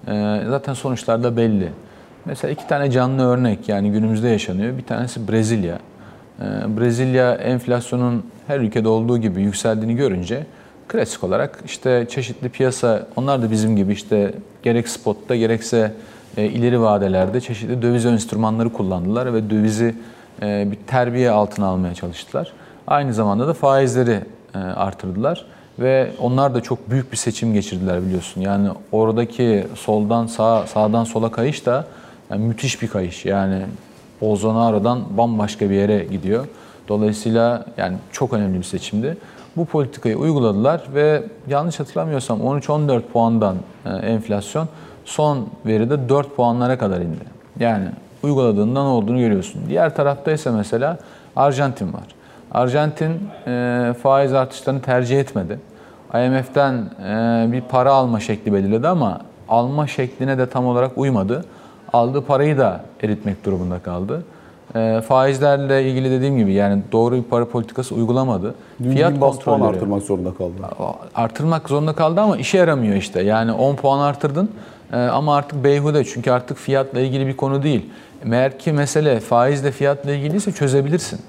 E, 0.08 0.42
zaten 0.50 0.74
sonuçlar 0.74 1.24
da 1.24 1.38
belli. 1.38 1.72
Mesela 2.26 2.52
iki 2.52 2.68
tane 2.68 2.92
canlı 2.92 3.26
örnek 3.28 3.70
yani 3.70 3.92
günümüzde 3.92 4.28
yaşanıyor. 4.28 4.78
Bir 4.78 4.84
tanesi 4.84 5.28
Brezilya. 5.28 5.80
E, 6.40 6.44
Brezilya 6.78 7.36
enflasyonun 7.36 8.26
her 8.48 8.60
ülkede 8.60 8.88
olduğu 8.88 9.18
gibi 9.18 9.42
yükseldiğini 9.42 9.96
görünce 9.96 10.46
klasik 10.88 11.24
olarak 11.24 11.60
işte 11.66 12.06
çeşitli 12.10 12.50
piyasa 12.50 13.08
onlar 13.16 13.42
da 13.42 13.52
bizim 13.52 13.76
gibi 13.76 13.94
işte 13.94 14.34
gerek 14.64 14.90
spotta 14.90 15.36
gerekse 15.36 15.94
ileri 16.42 16.82
vadelerde 16.82 17.42
çeşitli 17.42 17.82
döviz 17.82 18.06
enstrümanları 18.06 18.70
kullandılar 18.70 19.34
ve 19.34 19.50
dövizi 19.50 19.96
e, 20.42 20.68
bir 20.72 20.78
terbiye 20.88 21.32
altına 21.32 21.66
almaya 21.66 21.94
çalıştılar. 21.94 22.52
Aynı 22.88 23.14
zamanda 23.14 23.48
da 23.48 23.54
faizleri 23.54 24.20
e, 24.56 24.58
artırdılar 24.58 25.46
ve 25.80 26.12
onlar 26.20 26.56
da 26.56 26.62
çok 26.62 26.90
büyük 26.90 27.12
bir 27.12 27.18
seçim 27.18 27.54
geçirdiler 27.54 28.06
biliyorsun. 28.06 28.42
Yani 28.42 28.70
oradaki 28.92 29.68
soldan 29.76 30.28
sağa, 30.28 30.68
sağdan 30.68 31.04
sola 31.04 31.32
kayış 31.32 31.66
da 31.66 31.86
yani 32.30 32.46
müthiş 32.46 32.82
bir 32.82 32.88
kayış. 32.88 33.26
Yani 33.26 33.62
Bolsonaro'dan 34.22 35.18
bambaşka 35.18 35.70
bir 35.70 35.76
yere 35.76 36.04
gidiyor. 36.04 36.48
Dolayısıyla 36.88 37.66
yani 37.78 37.98
çok 38.12 38.34
önemli 38.34 38.58
bir 38.58 38.64
seçimdi. 38.64 39.18
Bu 39.58 39.66
politikayı 39.66 40.18
uyguladılar 40.18 40.84
ve 40.94 41.24
yanlış 41.48 41.80
hatırlamıyorsam 41.80 42.40
13-14 42.40 43.02
puandan 43.02 43.56
enflasyon 44.02 44.68
son 45.08 45.48
veride 45.66 46.10
4 46.10 46.36
puanlara 46.36 46.78
kadar 46.78 47.02
indi. 47.02 47.24
Yani 47.60 47.86
uyguladığında 48.24 48.84
ne 48.84 48.90
olduğunu 48.90 49.20
görüyorsun. 49.20 49.62
Diğer 49.70 49.96
tarafta 49.96 50.32
ise 50.32 50.52
mesela 50.52 50.98
Arjantin 51.36 51.94
var. 51.94 52.04
Arjantin 52.52 53.12
e, 53.48 53.94
faiz 54.04 54.34
artışlarını 54.34 54.82
tercih 54.82 55.20
etmedi. 55.20 55.60
IMF'den 56.14 56.74
e, 56.74 57.52
bir 57.52 57.62
para 57.62 57.94
alma 57.94 58.20
şekli 58.20 58.54
belirledi 58.54 58.88
ama 58.88 59.20
alma 59.50 59.88
şekline 59.88 60.38
de 60.38 60.50
tam 60.50 60.66
olarak 60.66 60.98
uymadı. 60.98 61.46
Aldığı 61.94 62.22
parayı 62.22 62.58
da 62.58 62.82
eritmek 63.04 63.46
durumunda 63.46 63.80
kaldı. 63.80 64.24
E, 64.76 65.02
faizlerle 65.08 65.90
ilgili 65.90 66.12
dediğim 66.12 66.38
gibi 66.38 66.54
yani 66.54 66.82
doğru 66.92 67.16
bir 67.16 67.24
para 67.24 67.46
politikası 67.46 67.96
uygulamadı. 67.96 68.56
Dün 68.84 68.92
Fiyat 68.92 69.20
kontrolleri 69.20 69.64
artırmak 69.64 70.04
zorunda 70.04 70.34
kaldı. 70.34 70.54
Artırmak 71.16 71.70
zorunda 71.70 71.94
kaldı 71.94 72.22
ama 72.22 72.38
işe 72.38 72.58
yaramıyor 72.58 72.96
işte. 72.96 73.22
Yani 73.22 73.52
10 73.52 73.76
puan 73.76 74.00
artırdın 74.00 74.50
ama 74.94 75.36
artık 75.36 75.64
beyhude 75.64 76.04
çünkü 76.04 76.32
artık 76.32 76.58
fiyatla 76.58 77.00
ilgili 77.00 77.28
bir 77.28 77.38
konu 77.38 77.64
değil. 77.64 77.86
Meğer 78.24 78.60
ki 78.60 78.72
mesele 78.72 79.20
faizle 79.20 79.72
fiyatla 79.72 80.12
ilgiliyse 80.12 80.52
çözebilirsin. 80.52 81.20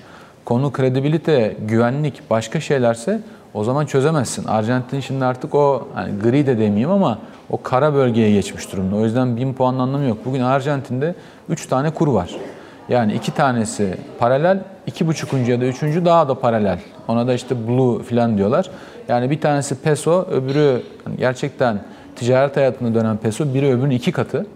Konu 0.45 0.73
kredibilite, 0.73 1.57
güvenlik, 1.69 2.31
başka 2.31 2.61
şeylerse 2.61 3.21
o 3.55 3.65
zaman 3.65 3.87
çözemezsin. 3.87 4.45
Arjantin 4.45 5.01
şimdi 5.01 5.25
artık 5.25 5.55
o 5.55 5.89
hani 5.95 6.19
gri 6.19 6.47
de 6.47 6.59
demeyeyim 6.59 6.91
ama 6.91 7.19
o 7.51 7.63
kara 7.63 7.95
bölgeye 7.95 8.33
geçmiş 8.33 8.73
durumda. 8.73 8.97
O 8.97 9.05
yüzden 9.05 9.37
bin 9.37 9.55
puan 9.55 9.79
anlamı 9.79 10.05
yok. 10.05 10.19
Bugün 10.25 10.41
Arjantin'de 10.41 11.15
3 11.49 11.67
tane 11.67 11.91
kur 11.91 12.09
var. 12.09 12.37
Yani 12.89 13.13
iki 13.13 13.35
tanesi 13.35 13.95
paralel, 14.19 14.59
iki 14.87 15.07
buçukuncu 15.07 15.53
ya 15.53 15.61
da 15.61 15.65
üçüncü 15.65 16.05
daha 16.05 16.29
da 16.29 16.35
paralel. 16.35 16.79
Ona 17.09 17.27
da 17.27 17.35
işte 17.35 17.69
blue 17.69 18.03
falan 18.03 18.39
diyorlar. 18.39 18.71
Yani 19.09 19.31
bir 19.31 19.41
tanesi 19.41 19.75
peso, 19.83 20.27
öbürü 20.31 20.83
gerçekten 21.19 21.81
ticaret 22.19 22.57
hayatında 22.57 23.01
dönen 23.01 23.17
peso 23.17 23.55
biri 23.55 23.67
öbürünün 23.67 23.95
iki 23.95 24.13
katı. 24.13 24.47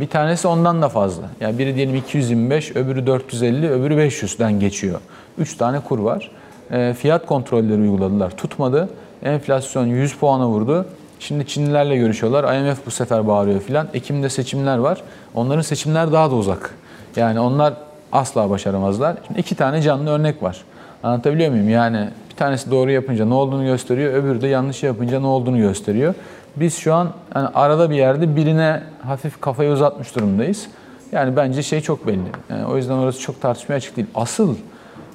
Bir 0.00 0.08
tanesi 0.08 0.48
ondan 0.48 0.82
da 0.82 0.88
fazla. 0.88 1.22
Yani 1.40 1.58
biri 1.58 1.76
diyelim 1.76 1.94
225, 1.94 2.76
öbürü 2.76 3.06
450, 3.06 3.70
öbürü 3.70 3.94
500'den 3.94 4.60
geçiyor. 4.60 5.00
Üç 5.38 5.56
tane 5.56 5.80
kur 5.80 5.98
var. 5.98 6.30
E, 6.70 6.94
fiyat 6.98 7.26
kontrolleri 7.26 7.80
uyguladılar. 7.80 8.30
Tutmadı. 8.30 8.88
Enflasyon 9.22 9.86
100 9.86 10.16
puana 10.16 10.48
vurdu. 10.48 10.86
Şimdi 11.20 11.46
Çinlilerle 11.46 11.96
görüşüyorlar. 11.96 12.54
IMF 12.54 12.86
bu 12.86 12.90
sefer 12.90 13.28
bağırıyor 13.28 13.60
filan. 13.60 13.88
Ekim'de 13.94 14.28
seçimler 14.28 14.78
var. 14.78 15.02
Onların 15.34 15.62
seçimler 15.62 16.12
daha 16.12 16.30
da 16.30 16.34
uzak. 16.34 16.74
Yani 17.16 17.40
onlar 17.40 17.74
asla 18.12 18.50
başaramazlar. 18.50 19.16
Şimdi 19.26 19.40
iki 19.40 19.54
tane 19.54 19.82
canlı 19.82 20.10
örnek 20.10 20.42
var. 20.42 20.64
Anlatabiliyor 21.02 21.50
muyum? 21.50 21.68
Yani 21.68 22.08
bir 22.30 22.36
tanesi 22.36 22.70
doğru 22.70 22.90
yapınca 22.90 23.24
ne 23.24 23.34
olduğunu 23.34 23.64
gösteriyor, 23.64 24.14
öbürü 24.14 24.40
de 24.40 24.46
yanlış 24.46 24.82
yapınca 24.82 25.20
ne 25.20 25.26
olduğunu 25.26 25.58
gösteriyor. 25.58 26.14
Biz 26.56 26.76
şu 26.76 26.94
an 26.94 27.12
yani 27.34 27.48
arada 27.54 27.90
bir 27.90 27.96
yerde 27.96 28.36
birine 28.36 28.82
hafif 29.02 29.40
kafayı 29.40 29.70
uzatmış 29.70 30.16
durumdayız. 30.16 30.68
Yani 31.12 31.36
bence 31.36 31.62
şey 31.62 31.80
çok 31.80 32.06
belli. 32.06 32.28
Yani 32.50 32.66
o 32.66 32.76
yüzden 32.76 32.94
orası 32.94 33.20
çok 33.20 33.40
tartışmaya 33.40 33.76
açık 33.76 33.96
değil. 33.96 34.08
Asıl 34.14 34.56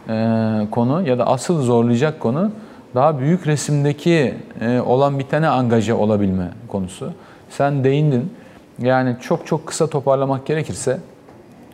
e, 0.10 0.68
konu 0.72 1.08
ya 1.08 1.20
da 1.20 1.28
asıl 1.28 1.62
zorlayacak 1.62 2.20
konu 2.20 2.52
daha 2.96 3.20
büyük 3.20 3.48
resimdeki 3.48 4.36
e, 4.62 4.80
olan 4.80 5.20
bitene 5.20 5.48
angaje 5.48 5.94
olabilme 5.94 6.50
konusu. 6.68 7.14
Sen 7.50 7.84
değindin. 7.84 8.34
Yani 8.80 9.16
çok 9.22 9.48
çok 9.48 9.68
kısa 9.68 9.88
toparlamak 9.88 10.46
gerekirse 10.46 11.00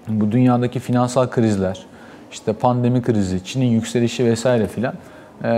bu 0.08 0.32
dünyadaki 0.32 0.80
finansal 0.80 1.30
krizler, 1.30 1.86
işte 2.32 2.54
pandemi 2.54 3.02
krizi, 3.02 3.44
Çin'in 3.44 3.66
yükselişi 3.66 4.26
vesaire 4.26 4.68
filan 4.68 4.94
e, 5.44 5.50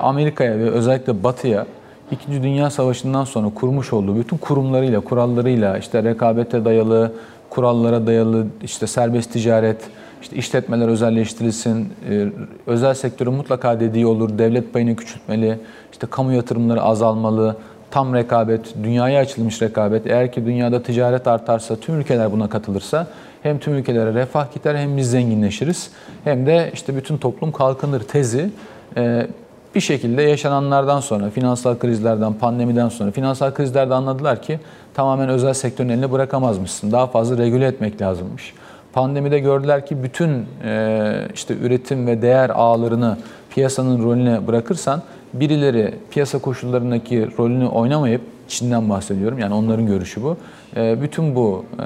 Amerika'ya 0.00 0.58
ve 0.58 0.70
özellikle 0.70 1.22
Batı'ya 1.22 1.66
İkinci 2.10 2.42
Dünya 2.42 2.70
Savaşı'ndan 2.70 3.24
sonra 3.24 3.48
kurmuş 3.54 3.92
olduğu 3.92 4.16
bütün 4.16 4.36
kurumlarıyla, 4.36 5.00
kurallarıyla, 5.00 5.78
işte 5.78 6.02
rekabete 6.02 6.64
dayalı, 6.64 7.12
kurallara 7.50 8.06
dayalı, 8.06 8.46
işte 8.62 8.86
serbest 8.86 9.32
ticaret, 9.32 9.80
işte 10.22 10.36
işletmeler 10.36 10.88
özelleştirilsin, 10.88 11.92
e, 12.10 12.26
özel 12.66 12.94
sektörün 12.94 13.32
mutlaka 13.34 13.80
dediği 13.80 14.06
olur, 14.06 14.38
devlet 14.38 14.72
payını 14.72 14.96
küçültmeli, 14.96 15.58
işte 15.92 16.06
kamu 16.10 16.32
yatırımları 16.32 16.82
azalmalı, 16.82 17.56
tam 17.90 18.14
rekabet, 18.14 18.74
dünyaya 18.82 19.20
açılmış 19.20 19.62
rekabet. 19.62 20.06
Eğer 20.06 20.32
ki 20.32 20.46
dünyada 20.46 20.82
ticaret 20.82 21.26
artarsa, 21.26 21.76
tüm 21.76 22.00
ülkeler 22.00 22.32
buna 22.32 22.48
katılırsa 22.48 23.06
hem 23.42 23.58
tüm 23.58 23.74
ülkelere 23.74 24.14
refah 24.14 24.54
gider 24.54 24.74
hem 24.74 24.96
biz 24.96 25.10
zenginleşiriz 25.10 25.90
hem 26.24 26.46
de 26.46 26.70
işte 26.74 26.96
bütün 26.96 27.18
toplum 27.18 27.52
kalkınır 27.52 28.00
tezi 28.00 28.50
e, 28.96 29.26
bir 29.74 29.80
şekilde 29.80 30.22
yaşananlardan 30.22 31.00
sonra, 31.00 31.30
finansal 31.30 31.78
krizlerden, 31.78 32.34
pandemiden 32.34 32.88
sonra, 32.88 33.10
finansal 33.10 33.54
krizlerde 33.54 33.94
anladılar 33.94 34.42
ki 34.42 34.60
tamamen 34.94 35.28
özel 35.28 35.54
sektörün 35.54 35.88
eline 35.88 36.12
bırakamazmışsın. 36.12 36.92
Daha 36.92 37.06
fazla 37.06 37.38
regüle 37.38 37.66
etmek 37.66 38.02
lazımmış. 38.02 38.54
Pandemide 38.92 39.38
gördüler 39.38 39.86
ki 39.86 40.02
bütün 40.02 40.46
e, 40.64 41.28
işte 41.34 41.54
üretim 41.54 42.06
ve 42.06 42.22
değer 42.22 42.50
ağlarını 42.50 43.16
piyasanın 43.50 44.04
rolüne 44.04 44.46
bırakırsan 44.46 45.02
birileri 45.32 45.94
piyasa 46.10 46.38
koşullarındaki 46.38 47.28
rolünü 47.38 47.66
oynamayıp 47.66 48.20
Çin'den 48.48 48.90
bahsediyorum 48.90 49.38
yani 49.38 49.54
onların 49.54 49.86
görüşü 49.86 50.22
bu. 50.22 50.36
E, 50.76 51.02
bütün 51.02 51.34
bu 51.34 51.64
e, 51.72 51.84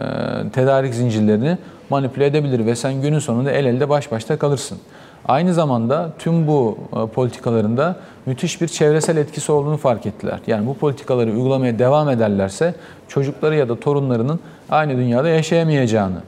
tedarik 0.51 0.95
zincirlerini 0.95 1.59
manipüle 1.91 2.27
edebilir 2.27 2.67
ve 2.67 2.77
sen 2.77 3.03
günün 3.03 3.19
sonunda 3.19 3.51
el 3.51 3.65
elde 3.65 3.89
baş 3.89 4.13
başta 4.13 4.39
kalırsın. 4.39 4.79
Aynı 5.25 5.55
zamanda 5.55 6.11
tüm 6.19 6.47
bu 6.47 6.79
politikalarında 7.15 7.97
müthiş 8.27 8.61
bir 8.61 8.69
çevresel 8.69 9.17
etkisi 9.17 9.53
olduğunu 9.53 9.77
fark 9.77 10.07
ettiler. 10.07 10.41
Yani 10.47 10.67
bu 10.67 10.75
politikaları 10.75 11.31
uygulamaya 11.31 11.79
devam 11.79 12.09
ederlerse 12.09 12.75
çocukları 13.09 13.57
ya 13.57 13.69
da 13.69 13.81
torunlarının 13.81 14.41
aynı 14.71 14.97
dünyada 14.97 15.29
yaşayamayacağını 15.29 16.19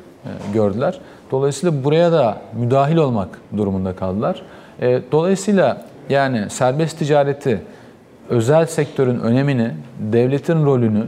gördüler. 0.54 1.00
Dolayısıyla 1.30 1.84
buraya 1.84 2.12
da 2.12 2.36
müdahil 2.52 2.96
olmak 2.96 3.28
durumunda 3.56 3.96
kaldılar. 3.96 4.42
Dolayısıyla 5.12 5.82
yani 6.08 6.50
serbest 6.50 6.98
ticareti, 6.98 7.62
özel 8.28 8.66
sektörün 8.66 9.20
önemini, 9.20 9.70
devletin 9.98 10.64
rolünü, 10.66 11.06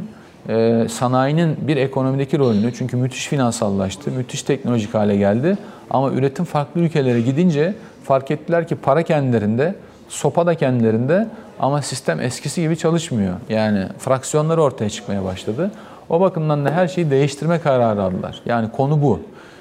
sanayinin 0.88 1.56
bir 1.60 1.76
ekonomideki 1.76 2.38
rolünü 2.38 2.74
çünkü 2.74 2.96
müthiş 2.96 3.28
finansallaştı, 3.28 4.10
müthiş 4.10 4.42
teknolojik 4.42 4.94
hale 4.94 5.16
geldi. 5.16 5.58
Ama 5.90 6.10
üretim 6.10 6.44
farklı 6.44 6.80
ülkelere 6.80 7.20
gidince 7.20 7.74
fark 8.04 8.30
ettiler 8.30 8.68
ki 8.68 8.76
para 8.76 9.02
kendilerinde, 9.02 9.74
sopa 10.08 10.46
da 10.46 10.54
kendilerinde 10.54 11.28
ama 11.60 11.82
sistem 11.82 12.20
eskisi 12.20 12.62
gibi 12.62 12.76
çalışmıyor. 12.76 13.34
Yani 13.48 13.86
fraksiyonları 13.98 14.62
ortaya 14.62 14.90
çıkmaya 14.90 15.24
başladı. 15.24 15.70
O 16.08 16.20
bakımdan 16.20 16.64
da 16.64 16.70
her 16.70 16.88
şeyi 16.88 17.10
değiştirme 17.10 17.60
kararı 17.60 18.02
aldılar. 18.02 18.40
Yani 18.46 18.70
konu 18.70 19.02
bu. 19.02 19.20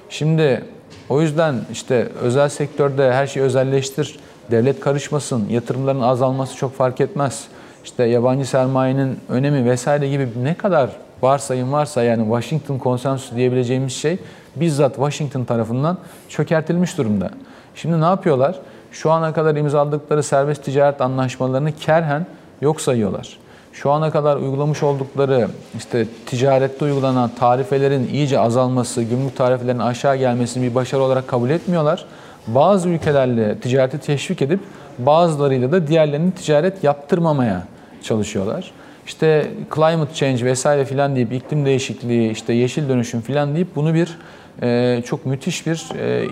Şimdi 0.09 0.63
o 1.09 1.21
yüzden 1.21 1.55
işte 1.71 2.07
özel 2.21 2.49
sektörde 2.49 3.13
her 3.13 3.27
şeyi 3.27 3.43
özelleştir, 3.43 4.19
devlet 4.51 4.79
karışmasın, 4.79 5.49
yatırımların 5.49 6.01
azalması 6.01 6.57
çok 6.57 6.75
fark 6.75 7.01
etmez. 7.01 7.47
İşte 7.83 8.03
yabancı 8.03 8.45
sermayenin 8.45 9.19
önemi 9.29 9.69
vesaire 9.69 10.09
gibi 10.09 10.27
ne 10.43 10.53
kadar 10.53 10.89
varsayım 11.21 11.71
varsa 11.71 12.03
yani 12.03 12.23
Washington 12.23 12.77
konsensüsü 12.77 13.35
diyebileceğimiz 13.35 13.93
şey 13.93 14.17
bizzat 14.55 14.95
Washington 14.95 15.43
tarafından 15.43 15.97
çökertilmiş 16.29 16.97
durumda. 16.97 17.29
Şimdi 17.75 18.01
ne 18.01 18.05
yapıyorlar? 18.05 18.55
Şu 18.91 19.11
ana 19.11 19.33
kadar 19.33 19.55
imzaladıkları 19.55 20.23
serbest 20.23 20.63
ticaret 20.63 21.01
anlaşmalarını 21.01 21.71
kerhen 21.71 22.25
yok 22.61 22.81
sayıyorlar. 22.81 23.37
Şu 23.73 23.91
ana 23.91 24.11
kadar 24.11 24.37
uygulamış 24.37 24.83
oldukları 24.83 25.47
işte 25.77 26.07
ticarette 26.25 26.85
uygulanan 26.85 27.31
tarifelerin 27.39 28.07
iyice 28.07 28.39
azalması, 28.39 29.03
gümrük 29.03 29.37
tarifelerinin 29.37 29.81
aşağı 29.81 30.15
gelmesini 30.15 30.69
bir 30.69 30.75
başarı 30.75 31.01
olarak 31.01 31.27
kabul 31.27 31.49
etmiyorlar. 31.49 32.05
Bazı 32.47 32.89
ülkelerle 32.89 33.59
ticareti 33.59 33.97
teşvik 33.97 34.41
edip 34.41 34.59
bazılarıyla 34.99 35.71
da 35.71 35.87
diğerlerini 35.87 36.31
ticaret 36.31 36.83
yaptırmamaya 36.83 37.63
çalışıyorlar. 38.03 38.71
İşte 39.05 39.51
climate 39.75 40.13
change 40.13 40.45
vesaire 40.45 40.85
filan 40.85 41.15
deyip 41.15 41.33
iklim 41.33 41.65
değişikliği, 41.65 42.31
işte 42.31 42.53
yeşil 42.53 42.89
dönüşüm 42.89 43.21
filan 43.21 43.55
deyip 43.55 43.75
bunu 43.75 43.93
bir 43.93 44.17
e, 44.61 45.01
çok 45.05 45.25
müthiş 45.25 45.67
bir 45.67 45.89
e, 45.99 46.27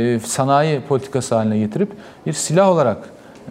e, 0.00 0.18
sanayi 0.18 0.80
politikası 0.80 1.34
haline 1.34 1.58
getirip 1.58 1.92
bir 2.26 2.32
silah 2.32 2.68
olarak 2.68 2.98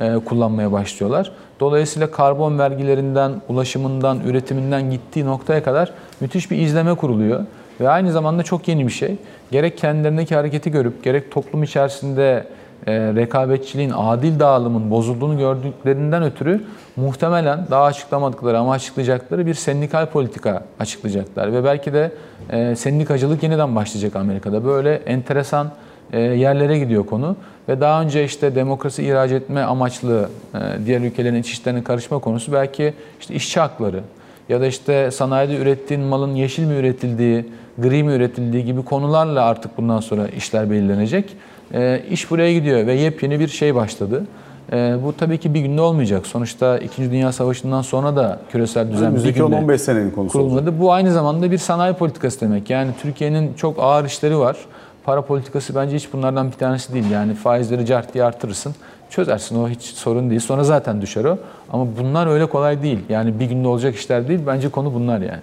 e, 0.02 0.16
kullanmaya 0.26 0.72
başlıyorlar. 0.72 1.32
Dolayısıyla 1.60 2.12
karbon 2.12 2.60
vergilerinden, 2.60 3.32
ulaşımından, 3.50 4.20
üretiminden 4.26 4.92
gittiği 4.92 5.26
noktaya 5.26 5.64
kadar 5.64 5.94
müthiş 6.20 6.52
bir 6.52 6.58
izleme 6.58 6.96
kuruluyor. 6.96 7.46
Ve 7.80 7.90
aynı 7.90 8.12
zamanda 8.12 8.44
çok 8.44 8.68
yeni 8.68 8.88
bir 8.88 8.92
şey. 8.92 9.16
Gerek 9.52 9.78
kendilerindeki 9.78 10.36
hareketi 10.36 10.72
görüp, 10.72 11.04
gerek 11.04 11.32
toplum 11.32 11.64
içerisinde 11.64 12.48
e, 12.88 12.94
rekabetçiliğin, 12.94 13.92
adil 13.96 14.40
dağılımın 14.40 14.92
bozulduğunu 14.92 15.38
gördüklerinden 15.38 16.24
ötürü 16.24 16.62
muhtemelen 16.96 17.68
daha 17.72 17.84
açıklamadıkları 17.84 18.60
ama 18.60 18.72
açıklayacakları 18.72 19.46
bir 19.46 19.54
sendikal 19.54 20.06
politika 20.06 20.64
açıklayacaklar. 20.80 21.54
Ve 21.54 21.64
belki 21.64 21.94
de 21.94 22.12
e, 22.50 22.76
sendikacılık 22.76 23.44
yeniden 23.44 23.76
başlayacak 23.76 24.16
Amerika'da. 24.16 24.66
Böyle 24.66 24.94
enteresan 24.94 25.72
e, 26.14 26.20
yerlere 26.20 26.80
gidiyor 26.80 27.06
konu. 27.06 27.36
Ve 27.70 27.82
daha 27.82 28.02
önce 28.02 28.24
işte 28.24 28.56
demokrasi 28.56 29.04
ihraç 29.04 29.32
etme 29.32 29.62
amaçlı 29.62 30.30
e, 30.54 30.86
diğer 30.86 31.02
ülkelerin 31.02 31.36
iç 31.36 31.52
işlerine 31.52 31.84
karışma 31.84 32.20
konusu 32.20 32.54
belki 32.54 32.94
işte 33.20 33.36
işçi 33.36 33.60
hakları 33.60 34.02
ya 34.50 34.62
da 34.62 34.68
işte 34.68 35.12
sanayide 35.12 35.58
ürettiğin 35.58 36.04
malın 36.04 36.36
yeşil 36.36 36.64
mi 36.64 36.74
üretildiği, 36.74 37.46
gri 37.78 38.04
mi 38.04 38.14
üretildiği 38.14 38.66
gibi 38.66 38.84
konularla 38.86 39.44
artık 39.44 39.78
bundan 39.78 40.00
sonra 40.00 40.28
işler 40.28 40.72
belirlenecek. 40.72 41.36
E, 41.74 42.02
iş 42.10 42.32
buraya 42.32 42.54
gidiyor 42.54 42.88
ve 42.88 42.94
yepyeni 42.94 43.40
bir 43.40 43.48
şey 43.48 43.76
başladı. 43.76 44.24
E, 44.72 44.96
bu 45.04 45.18
tabii 45.18 45.38
ki 45.38 45.54
bir 45.54 45.62
günde 45.62 45.82
olmayacak. 45.82 46.28
Sonuçta 46.28 46.78
2. 46.78 47.12
Dünya 47.12 47.32
Savaşı'ndan 47.32 47.82
sonra 47.82 48.16
da 48.16 48.40
küresel 48.52 48.92
düzen 48.92 49.16
bir 49.16 49.30
günde 49.30 49.56
15 49.56 49.82
senenin 49.82 50.12
konusu 50.12 50.34
kurulmadı. 50.34 50.80
Bu 50.80 50.94
aynı 50.94 51.14
zamanda 51.14 51.52
bir 51.52 51.58
sanayi 51.58 51.94
politikası 51.94 52.42
demek. 52.42 52.70
Yani 52.70 52.92
Türkiye'nin 53.02 53.54
çok 53.54 53.80
ağır 53.80 54.06
işleri 54.06 54.38
var. 54.40 54.58
Para 55.04 55.22
politikası 55.22 55.76
bence 55.76 55.96
hiç 55.96 56.14
bunlardan 56.14 56.48
bir 56.48 56.58
tanesi 56.58 56.94
değil. 56.94 57.10
Yani 57.12 57.34
faizleri 57.34 57.86
cart 57.86 58.14
diye 58.14 58.24
artırırsın. 58.24 58.76
Çözersin 59.10 59.64
o 59.64 59.70
hiç 59.70 59.82
sorun 59.82 60.30
değil. 60.30 60.42
Sonra 60.42 60.64
zaten 60.64 61.02
düşer 61.02 61.26
o. 61.26 61.38
Ama 61.74 61.88
bunlar 62.00 62.28
öyle 62.28 62.46
kolay 62.46 62.84
değil. 62.84 63.00
Yani 63.10 63.40
bir 63.40 63.46
günde 63.46 63.68
olacak 63.68 63.96
işler 63.96 64.28
değil. 64.28 64.40
Bence 64.48 64.70
konu 64.70 64.94
bunlar 64.94 65.20
yani. 65.20 65.42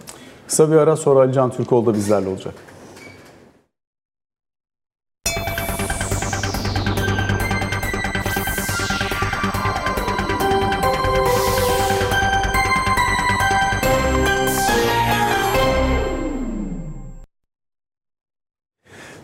Kısa 0.49 0.71
bir 0.71 0.77
ara 0.77 0.97
sonra 0.97 1.21
Ali 1.21 1.33
Can 1.33 1.51
Türkoğlu 1.51 1.87
da 1.87 1.95
bizlerle 1.95 2.29
olacak. 2.29 2.55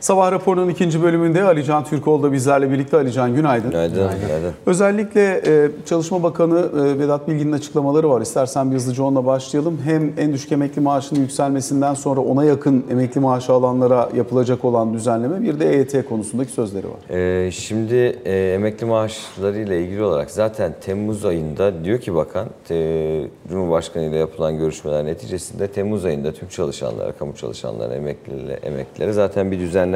Sabah 0.07 0.33
raporunun 0.33 0.69
ikinci 0.69 1.03
bölümünde 1.03 1.43
Ali 1.43 1.65
Can 1.65 1.85
Türkoğlu 1.85 2.23
da 2.23 2.33
bizlerle 2.33 2.71
birlikte. 2.71 2.97
Ali 2.97 3.13
Can 3.13 3.35
günaydın. 3.35 3.71
Günaydın. 3.71 3.95
Günaydın. 3.97 4.53
Özellikle 4.67 5.43
e, 5.47 5.71
Çalışma 5.87 6.23
Bakanı 6.23 6.59
e, 6.59 6.99
Vedat 6.99 7.29
Bilgin'in 7.29 7.53
açıklamaları 7.53 8.11
var. 8.11 8.21
İstersen 8.21 8.71
bir 8.71 8.77
hızlıca 8.77 9.03
onunla 9.03 9.27
başlayalım. 9.27 9.79
Hem 9.85 10.13
en 10.19 10.33
düşük 10.33 10.53
emekli 10.53 10.81
maaşının 10.81 11.21
yükselmesinden 11.21 11.95
sonra 11.95 12.21
ona 12.21 12.45
yakın 12.45 12.85
emekli 12.91 13.21
maaşı 13.21 13.53
alanlara 13.53 14.09
yapılacak 14.17 14.65
olan 14.65 14.95
düzenleme 14.95 15.43
bir 15.43 15.61
de 15.61 15.75
EYT 15.75 16.09
konusundaki 16.09 16.53
sözleri 16.53 16.87
var. 16.87 17.17
Ee, 17.17 17.51
şimdi 17.51 17.95
e, 18.25 18.53
emekli 18.55 18.87
maaşları 18.87 19.59
ile 19.59 19.83
ilgili 19.83 20.03
olarak 20.03 20.31
zaten 20.31 20.75
Temmuz 20.81 21.25
ayında 21.25 21.85
diyor 21.85 21.99
ki 21.99 22.15
bakan 22.15 22.47
e, 22.71 23.27
Cumhurbaşkanı 23.49 24.05
ile 24.05 24.17
yapılan 24.17 24.59
görüşmeler 24.59 25.05
neticesinde 25.05 25.69
Temmuz 25.69 26.05
ayında 26.05 26.33
tüm 26.33 26.49
çalışanlara, 26.49 27.13
kamu 27.13 27.35
çalışanlara, 27.35 27.95
emeklilere, 27.95 28.53
emeklilere 28.53 29.13
zaten 29.13 29.51
bir 29.51 29.59
düzenleme 29.59 29.96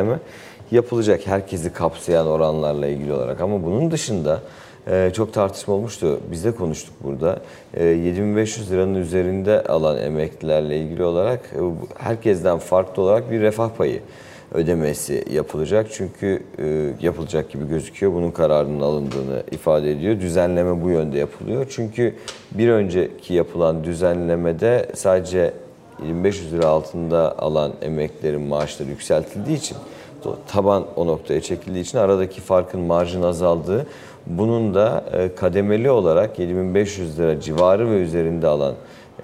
yapılacak 0.71 1.27
herkesi 1.27 1.73
kapsayan 1.73 2.27
oranlarla 2.27 2.87
ilgili 2.87 3.13
olarak. 3.13 3.41
Ama 3.41 3.63
bunun 3.63 3.91
dışında 3.91 4.41
e, 4.87 5.11
çok 5.15 5.33
tartışma 5.35 5.75
olmuştu. 5.75 6.21
Biz 6.31 6.45
de 6.45 6.53
konuştuk 6.53 6.95
burada. 7.03 7.41
E, 7.75 7.85
7500 7.85 8.73
liranın 8.73 8.95
üzerinde 8.95 9.63
alan 9.63 9.99
emeklilerle 9.99 10.79
ilgili 10.79 11.05
olarak 11.05 11.41
e, 11.41 11.61
herkesten 11.99 12.59
farklı 12.59 13.03
olarak 13.03 13.31
bir 13.31 13.41
refah 13.41 13.69
payı 13.69 14.01
ödemesi 14.55 15.25
yapılacak. 15.33 15.87
Çünkü 15.93 16.43
e, 16.59 16.93
yapılacak 17.01 17.51
gibi 17.51 17.69
gözüküyor. 17.69 18.13
Bunun 18.13 18.31
kararının 18.31 18.81
alındığını 18.81 19.43
ifade 19.51 19.91
ediyor. 19.93 20.21
Düzenleme 20.21 20.83
bu 20.83 20.91
yönde 20.91 21.19
yapılıyor. 21.19 21.67
Çünkü 21.71 22.15
bir 22.53 22.69
önceki 22.69 23.35
yapılan 23.35 23.85
düzenlemede 23.85 24.87
sadece 24.95 25.53
2500 26.05 26.53
lira 26.53 26.67
altında 26.67 27.39
alan 27.39 27.73
emeklilerin 27.83 28.43
maaşları 28.43 28.89
yükseltildiği 28.89 29.57
için 29.57 29.77
taban 30.49 30.85
o 30.97 31.07
noktaya 31.07 31.41
çekildiği 31.41 31.85
için 31.85 31.99
aradaki 31.99 32.41
farkın 32.41 32.81
marjın 32.81 33.23
azaldığı 33.23 33.87
bunun 34.27 34.75
da 34.75 35.05
e, 35.13 35.35
kademeli 35.35 35.91
olarak 35.91 36.39
7500 36.39 37.19
lira 37.19 37.41
civarı 37.41 37.91
ve 37.91 37.97
üzerinde 38.03 38.47
alan 38.47 38.75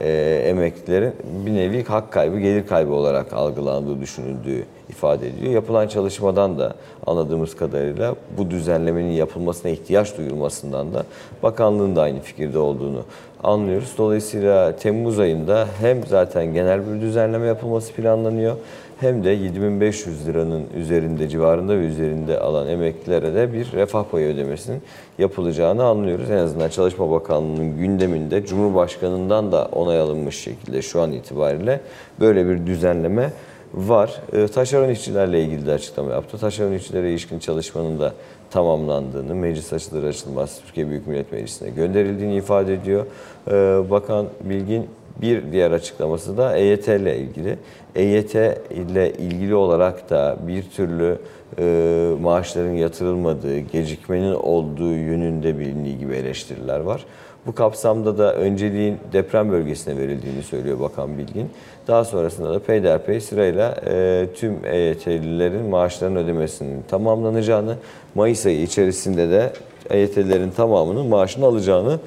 e, 0.01 0.43
emeklilerin 0.49 1.13
bir 1.47 1.55
nevi 1.55 1.85
hak 1.85 2.13
kaybı, 2.13 2.39
gelir 2.39 2.67
kaybı 2.67 2.93
olarak 2.93 3.33
algılandığı 3.33 4.01
düşünüldüğü 4.01 4.65
ifade 4.89 5.29
ediyor. 5.29 5.53
Yapılan 5.53 5.89
çalışmadan 5.89 6.59
da 6.59 6.75
anladığımız 7.07 7.57
kadarıyla 7.57 8.15
bu 8.39 8.51
düzenlemenin 8.51 9.13
yapılmasına 9.13 9.71
ihtiyaç 9.71 10.19
duyulmasından 10.19 10.95
da 10.95 11.05
bakanlığın 11.43 11.97
da 11.97 12.03
aynı 12.03 12.21
fikirde 12.21 12.59
olduğunu 12.59 13.03
anlıyoruz. 13.43 13.95
Dolayısıyla 13.99 14.77
Temmuz 14.77 15.19
ayında 15.19 15.69
hem 15.81 16.07
zaten 16.07 16.55
genel 16.55 16.81
bir 16.87 17.01
düzenleme 17.01 17.47
yapılması 17.47 17.93
planlanıyor 17.93 18.57
hem 19.01 19.25
de 19.25 19.31
7500 19.31 20.29
liranın 20.29 20.65
üzerinde 20.77 21.29
civarında 21.29 21.79
ve 21.79 21.87
üzerinde 21.87 22.39
alan 22.39 22.69
emeklilere 22.69 23.35
de 23.35 23.53
bir 23.53 23.73
refah 23.73 24.05
payı 24.05 24.35
ödemesinin 24.35 24.83
yapılacağını 25.19 25.85
anlıyoruz. 25.85 26.31
En 26.31 26.37
azından 26.37 26.69
Çalışma 26.69 27.11
Bakanlığı'nın 27.11 27.79
gündeminde 27.79 28.47
Cumhurbaşkanı'ndan 28.47 29.53
da 29.53 29.69
onay 29.73 30.01
alınmış 30.01 30.41
şekilde 30.41 30.83
şu 30.83 31.01
an 31.01 31.13
itibariyle 31.13 31.81
böyle 32.21 32.49
bir 32.49 32.67
düzenleme 32.67 33.33
var. 33.75 34.23
E, 34.33 34.49
taşeron 34.49 34.89
işçilerle 34.89 35.43
ilgili 35.43 35.67
de 35.67 35.73
açıklama 35.73 36.13
yaptı. 36.13 36.39
Taşeron 36.39 36.73
işçilere 36.73 37.11
ilişkin 37.11 37.39
çalışmanın 37.39 38.01
da 38.01 38.13
tamamlandığını, 38.51 39.35
meclis 39.35 39.73
açılır 39.73 40.05
açılmaz 40.05 40.61
Türkiye 40.67 40.89
Büyük 40.91 41.07
Millet 41.07 41.33
Meclisi'ne 41.33 41.71
gönderildiğini 41.71 42.37
ifade 42.37 42.75
ediyor. 42.75 43.07
E, 43.49 43.53
Bakan 43.91 44.27
Bilgin 44.41 44.87
bir 45.23 45.53
diğer 45.53 45.71
açıklaması 45.71 46.37
da 46.37 46.57
EYT 46.57 46.89
ile 46.89 47.19
ilgili. 47.19 47.59
EYT 47.95 48.35
ile 48.71 49.13
ilgili 49.13 49.55
olarak 49.55 50.11
da 50.11 50.37
bir 50.47 50.63
türlü 50.63 51.19
e, 51.59 52.11
maaşların 52.21 52.73
yatırılmadığı, 52.73 53.59
gecikmenin 53.59 54.35
olduğu 54.35 54.93
yönünde 54.93 55.59
bilindiği 55.59 55.99
gibi 55.99 56.15
eleştiriler 56.15 56.81
var. 56.81 57.05
Bu 57.47 57.55
kapsamda 57.55 58.19
da 58.19 58.35
önceliğin 58.35 58.99
deprem 59.13 59.51
bölgesine 59.51 59.99
verildiğini 59.99 60.43
söylüyor 60.43 60.81
Bakan 60.81 61.19
Bilgin. 61.19 61.51
Daha 61.89 62.05
sonrasında 62.05 62.55
da 62.55 62.59
peyderpey 62.59 63.21
sırayla 63.21 63.77
e, 63.87 64.27
tüm 64.35 64.65
EYT'lilerin 64.65 65.67
maaşlarının 65.67 66.25
ödemesinin 66.25 66.83
tamamlanacağını, 66.89 67.77
Mayıs 68.15 68.47
ayı 68.47 68.63
içerisinde 68.63 69.31
de 69.31 69.53
EYT'lilerin 69.91 70.51
tamamının 70.51 71.07
maaşını 71.07 71.47
alacağını 71.47 71.99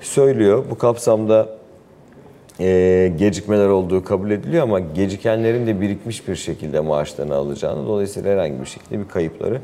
söylüyor. 0.00 0.64
Bu 0.70 0.78
kapsamda 0.78 1.48
e, 2.60 3.12
gecikmeler 3.18 3.68
olduğu 3.68 4.04
kabul 4.04 4.30
ediliyor 4.30 4.62
ama 4.62 4.80
gecikenlerin 4.80 5.66
de 5.66 5.80
birikmiş 5.80 6.28
bir 6.28 6.36
şekilde 6.36 6.80
maaşlarını 6.80 7.34
alacağını 7.34 7.86
dolayısıyla 7.86 8.32
herhangi 8.32 8.60
bir 8.60 8.66
şekilde 8.66 8.98
bir 8.98 9.08
kayıpları 9.08 9.60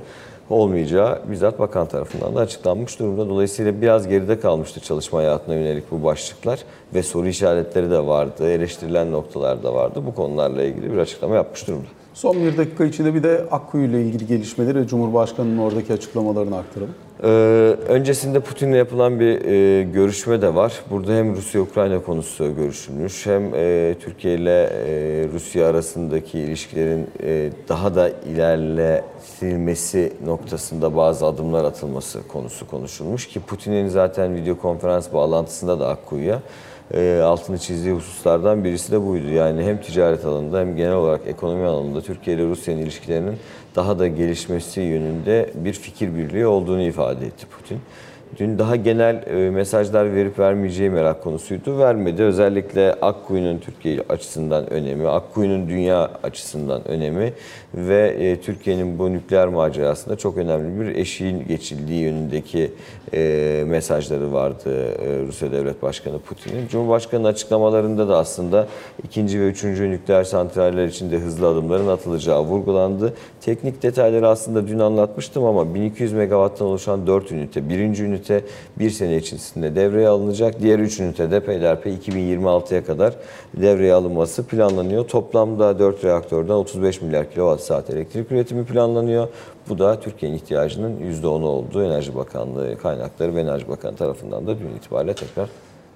olmayacağı 0.50 1.22
bizzat 1.30 1.58
bakan 1.58 1.88
tarafından 1.88 2.34
da 2.34 2.40
açıklanmış 2.40 2.98
durumda. 2.98 3.28
Dolayısıyla 3.28 3.80
biraz 3.82 4.08
geride 4.08 4.40
kalmıştı 4.40 4.80
çalışma 4.80 5.18
hayatına 5.18 5.54
yönelik 5.54 5.90
bu 5.90 6.04
başlıklar 6.04 6.60
ve 6.94 7.02
soru 7.02 7.28
işaretleri 7.28 7.90
de 7.90 8.06
vardı, 8.06 8.50
eleştirilen 8.50 9.12
noktalar 9.12 9.62
da 9.62 9.74
vardı. 9.74 10.02
Bu 10.06 10.14
konularla 10.14 10.62
ilgili 10.62 10.92
bir 10.92 10.98
açıklama 10.98 11.34
yapmış 11.34 11.66
durumda. 11.68 11.88
Son 12.16 12.36
bir 12.36 12.56
dakika 12.56 12.84
içinde 12.84 13.14
bir 13.14 13.22
de 13.22 13.44
Akkuyu 13.50 13.84
ile 13.84 14.02
ilgili 14.02 14.26
gelişmeleri 14.26 14.78
ve 14.78 14.86
Cumhurbaşkanı'nın 14.86 15.58
oradaki 15.58 15.92
açıklamalarını 15.92 16.56
aktaralım. 16.56 16.94
Ee, 17.22 17.26
öncesinde 17.88 18.40
Putin'le 18.40 18.74
yapılan 18.74 19.20
bir 19.20 19.44
e, 19.44 19.82
görüşme 19.82 20.42
de 20.42 20.54
var. 20.54 20.72
Burada 20.90 21.12
hem 21.12 21.36
Rusya-Ukrayna 21.36 22.02
konusu 22.02 22.56
görüşülmüş 22.56 23.26
hem 23.26 23.54
e, 23.54 23.94
Türkiye 24.00 24.34
ile 24.34 24.62
e, 24.62 25.28
Rusya 25.32 25.68
arasındaki 25.68 26.38
ilişkilerin 26.38 27.06
e, 27.22 27.50
daha 27.68 27.94
da 27.94 28.08
ilerletilmesi 28.08 30.12
noktasında 30.26 30.96
bazı 30.96 31.26
adımlar 31.26 31.64
atılması 31.64 32.28
konusu 32.28 32.66
konuşulmuş 32.66 33.28
ki 33.28 33.40
Putin'in 33.40 33.88
zaten 33.88 34.34
video 34.34 34.58
konferans 34.58 35.12
bağlantısında 35.12 35.80
da 35.80 35.88
Akkuyu'ya 35.88 36.42
e, 36.94 37.20
altını 37.20 37.58
çizdiği 37.58 37.94
hususlardan 37.94 38.64
birisi 38.64 38.92
de 38.92 39.06
buydu. 39.06 39.28
Yani 39.28 39.64
hem 39.64 39.80
ticaret 39.80 40.24
alanında 40.24 40.60
hem 40.60 40.76
genel 40.76 40.94
olarak 40.94 41.20
ekonomi 41.26 41.64
alanında 41.64 42.00
Türkiye 42.00 42.36
ile 42.36 42.44
Rusya'nın 42.46 42.80
ilişkilerinin 42.80 43.36
daha 43.76 43.98
da 43.98 44.08
gelişmesi 44.08 44.80
yönünde 44.80 45.50
bir 45.54 45.72
fikir 45.72 46.14
birliği 46.14 46.46
olduğunu 46.46 46.82
ifade 46.82 47.26
etti 47.26 47.46
Putin. 47.46 47.80
Dün 48.38 48.58
daha 48.58 48.76
genel 48.76 49.22
e, 49.26 49.50
mesajlar 49.50 50.14
verip 50.14 50.38
vermeyeceği 50.38 50.90
merak 50.90 51.22
konusuydu. 51.22 51.78
Vermedi. 51.78 52.22
Özellikle 52.22 52.94
Akkuyu'nun 52.94 53.58
Türkiye 53.58 54.00
açısından 54.08 54.70
önemi, 54.70 55.08
Akkuyu'nun 55.08 55.68
dünya 55.68 56.10
açısından 56.22 56.88
önemi 56.88 57.32
ve 57.74 58.16
e, 58.18 58.40
Türkiye'nin 58.40 58.98
bu 58.98 59.12
nükleer 59.12 59.48
macerasında 59.48 60.16
çok 60.16 60.36
önemli 60.36 60.80
bir 60.80 60.96
eşiğin 60.96 61.44
geçildiği 61.48 62.02
yönündeki 62.02 62.70
e, 63.14 63.64
mesajları 63.66 64.32
vardı 64.32 64.94
Rusya 65.26 65.52
Devlet 65.52 65.82
Başkanı 65.82 66.18
Putin'in. 66.18 66.68
Cumhurbaşkanı'nın 66.68 67.28
açıklamalarında 67.28 68.08
da 68.08 68.18
aslında 68.18 68.66
ikinci 69.04 69.40
ve 69.40 69.48
üçüncü 69.48 69.90
nükleer 69.90 70.24
santraller 70.24 70.86
için 70.86 71.10
de 71.10 71.18
hızlı 71.18 71.46
adımların 71.48 71.88
atılacağı 71.88 72.42
vurgulandı. 72.42 73.14
Teknik 73.40 73.82
detayları 73.82 74.28
aslında 74.28 74.68
dün 74.68 74.78
anlatmıştım 74.78 75.44
ama 75.44 75.74
1200 75.74 76.12
megawatttan 76.12 76.68
oluşan 76.68 77.06
4 77.06 77.32
ünite, 77.32 77.68
birinci 77.68 78.04
ünite 78.04 78.25
ünite 78.30 78.46
bir 78.78 78.90
sene 78.90 79.16
içerisinde 79.16 79.76
devreye 79.76 80.08
alınacak. 80.08 80.62
Diğer 80.62 80.78
3 80.78 81.00
ünite 81.00 81.30
de 81.30 81.40
peyderpey 81.40 81.94
2026'ya 81.94 82.84
kadar 82.84 83.14
devreye 83.54 83.94
alınması 83.94 84.46
planlanıyor. 84.46 85.08
Toplamda 85.08 85.78
4 85.78 86.04
reaktörden 86.04 86.54
35 86.54 87.02
milyar 87.02 87.30
kilowatt 87.30 87.62
saat 87.62 87.90
elektrik 87.90 88.32
üretimi 88.32 88.64
planlanıyor. 88.64 89.28
Bu 89.68 89.78
da 89.78 90.00
Türkiye'nin 90.00 90.36
ihtiyacının 90.36 90.96
%10'u 91.22 91.46
olduğu 91.46 91.84
Enerji 91.84 92.14
Bakanlığı 92.14 92.78
kaynakları 92.78 93.34
ve 93.34 93.40
Enerji 93.40 93.68
Bakanı 93.68 93.96
tarafından 93.96 94.46
da 94.46 94.58
dün 94.58 94.76
itibariyle 94.76 95.14
tekrar 95.14 95.48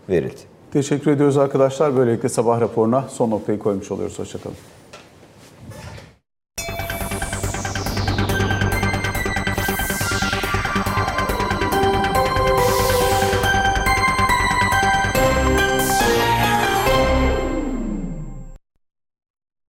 verildi. 0.08 0.40
Teşekkür 0.72 1.10
ediyoruz 1.10 1.36
arkadaşlar. 1.36 1.96
Böylelikle 1.96 2.28
sabah 2.28 2.60
raporuna 2.60 3.04
son 3.08 3.30
noktayı 3.30 3.58
koymuş 3.58 3.90
oluyoruz. 3.90 4.18
Hoşçakalın. 4.18 4.56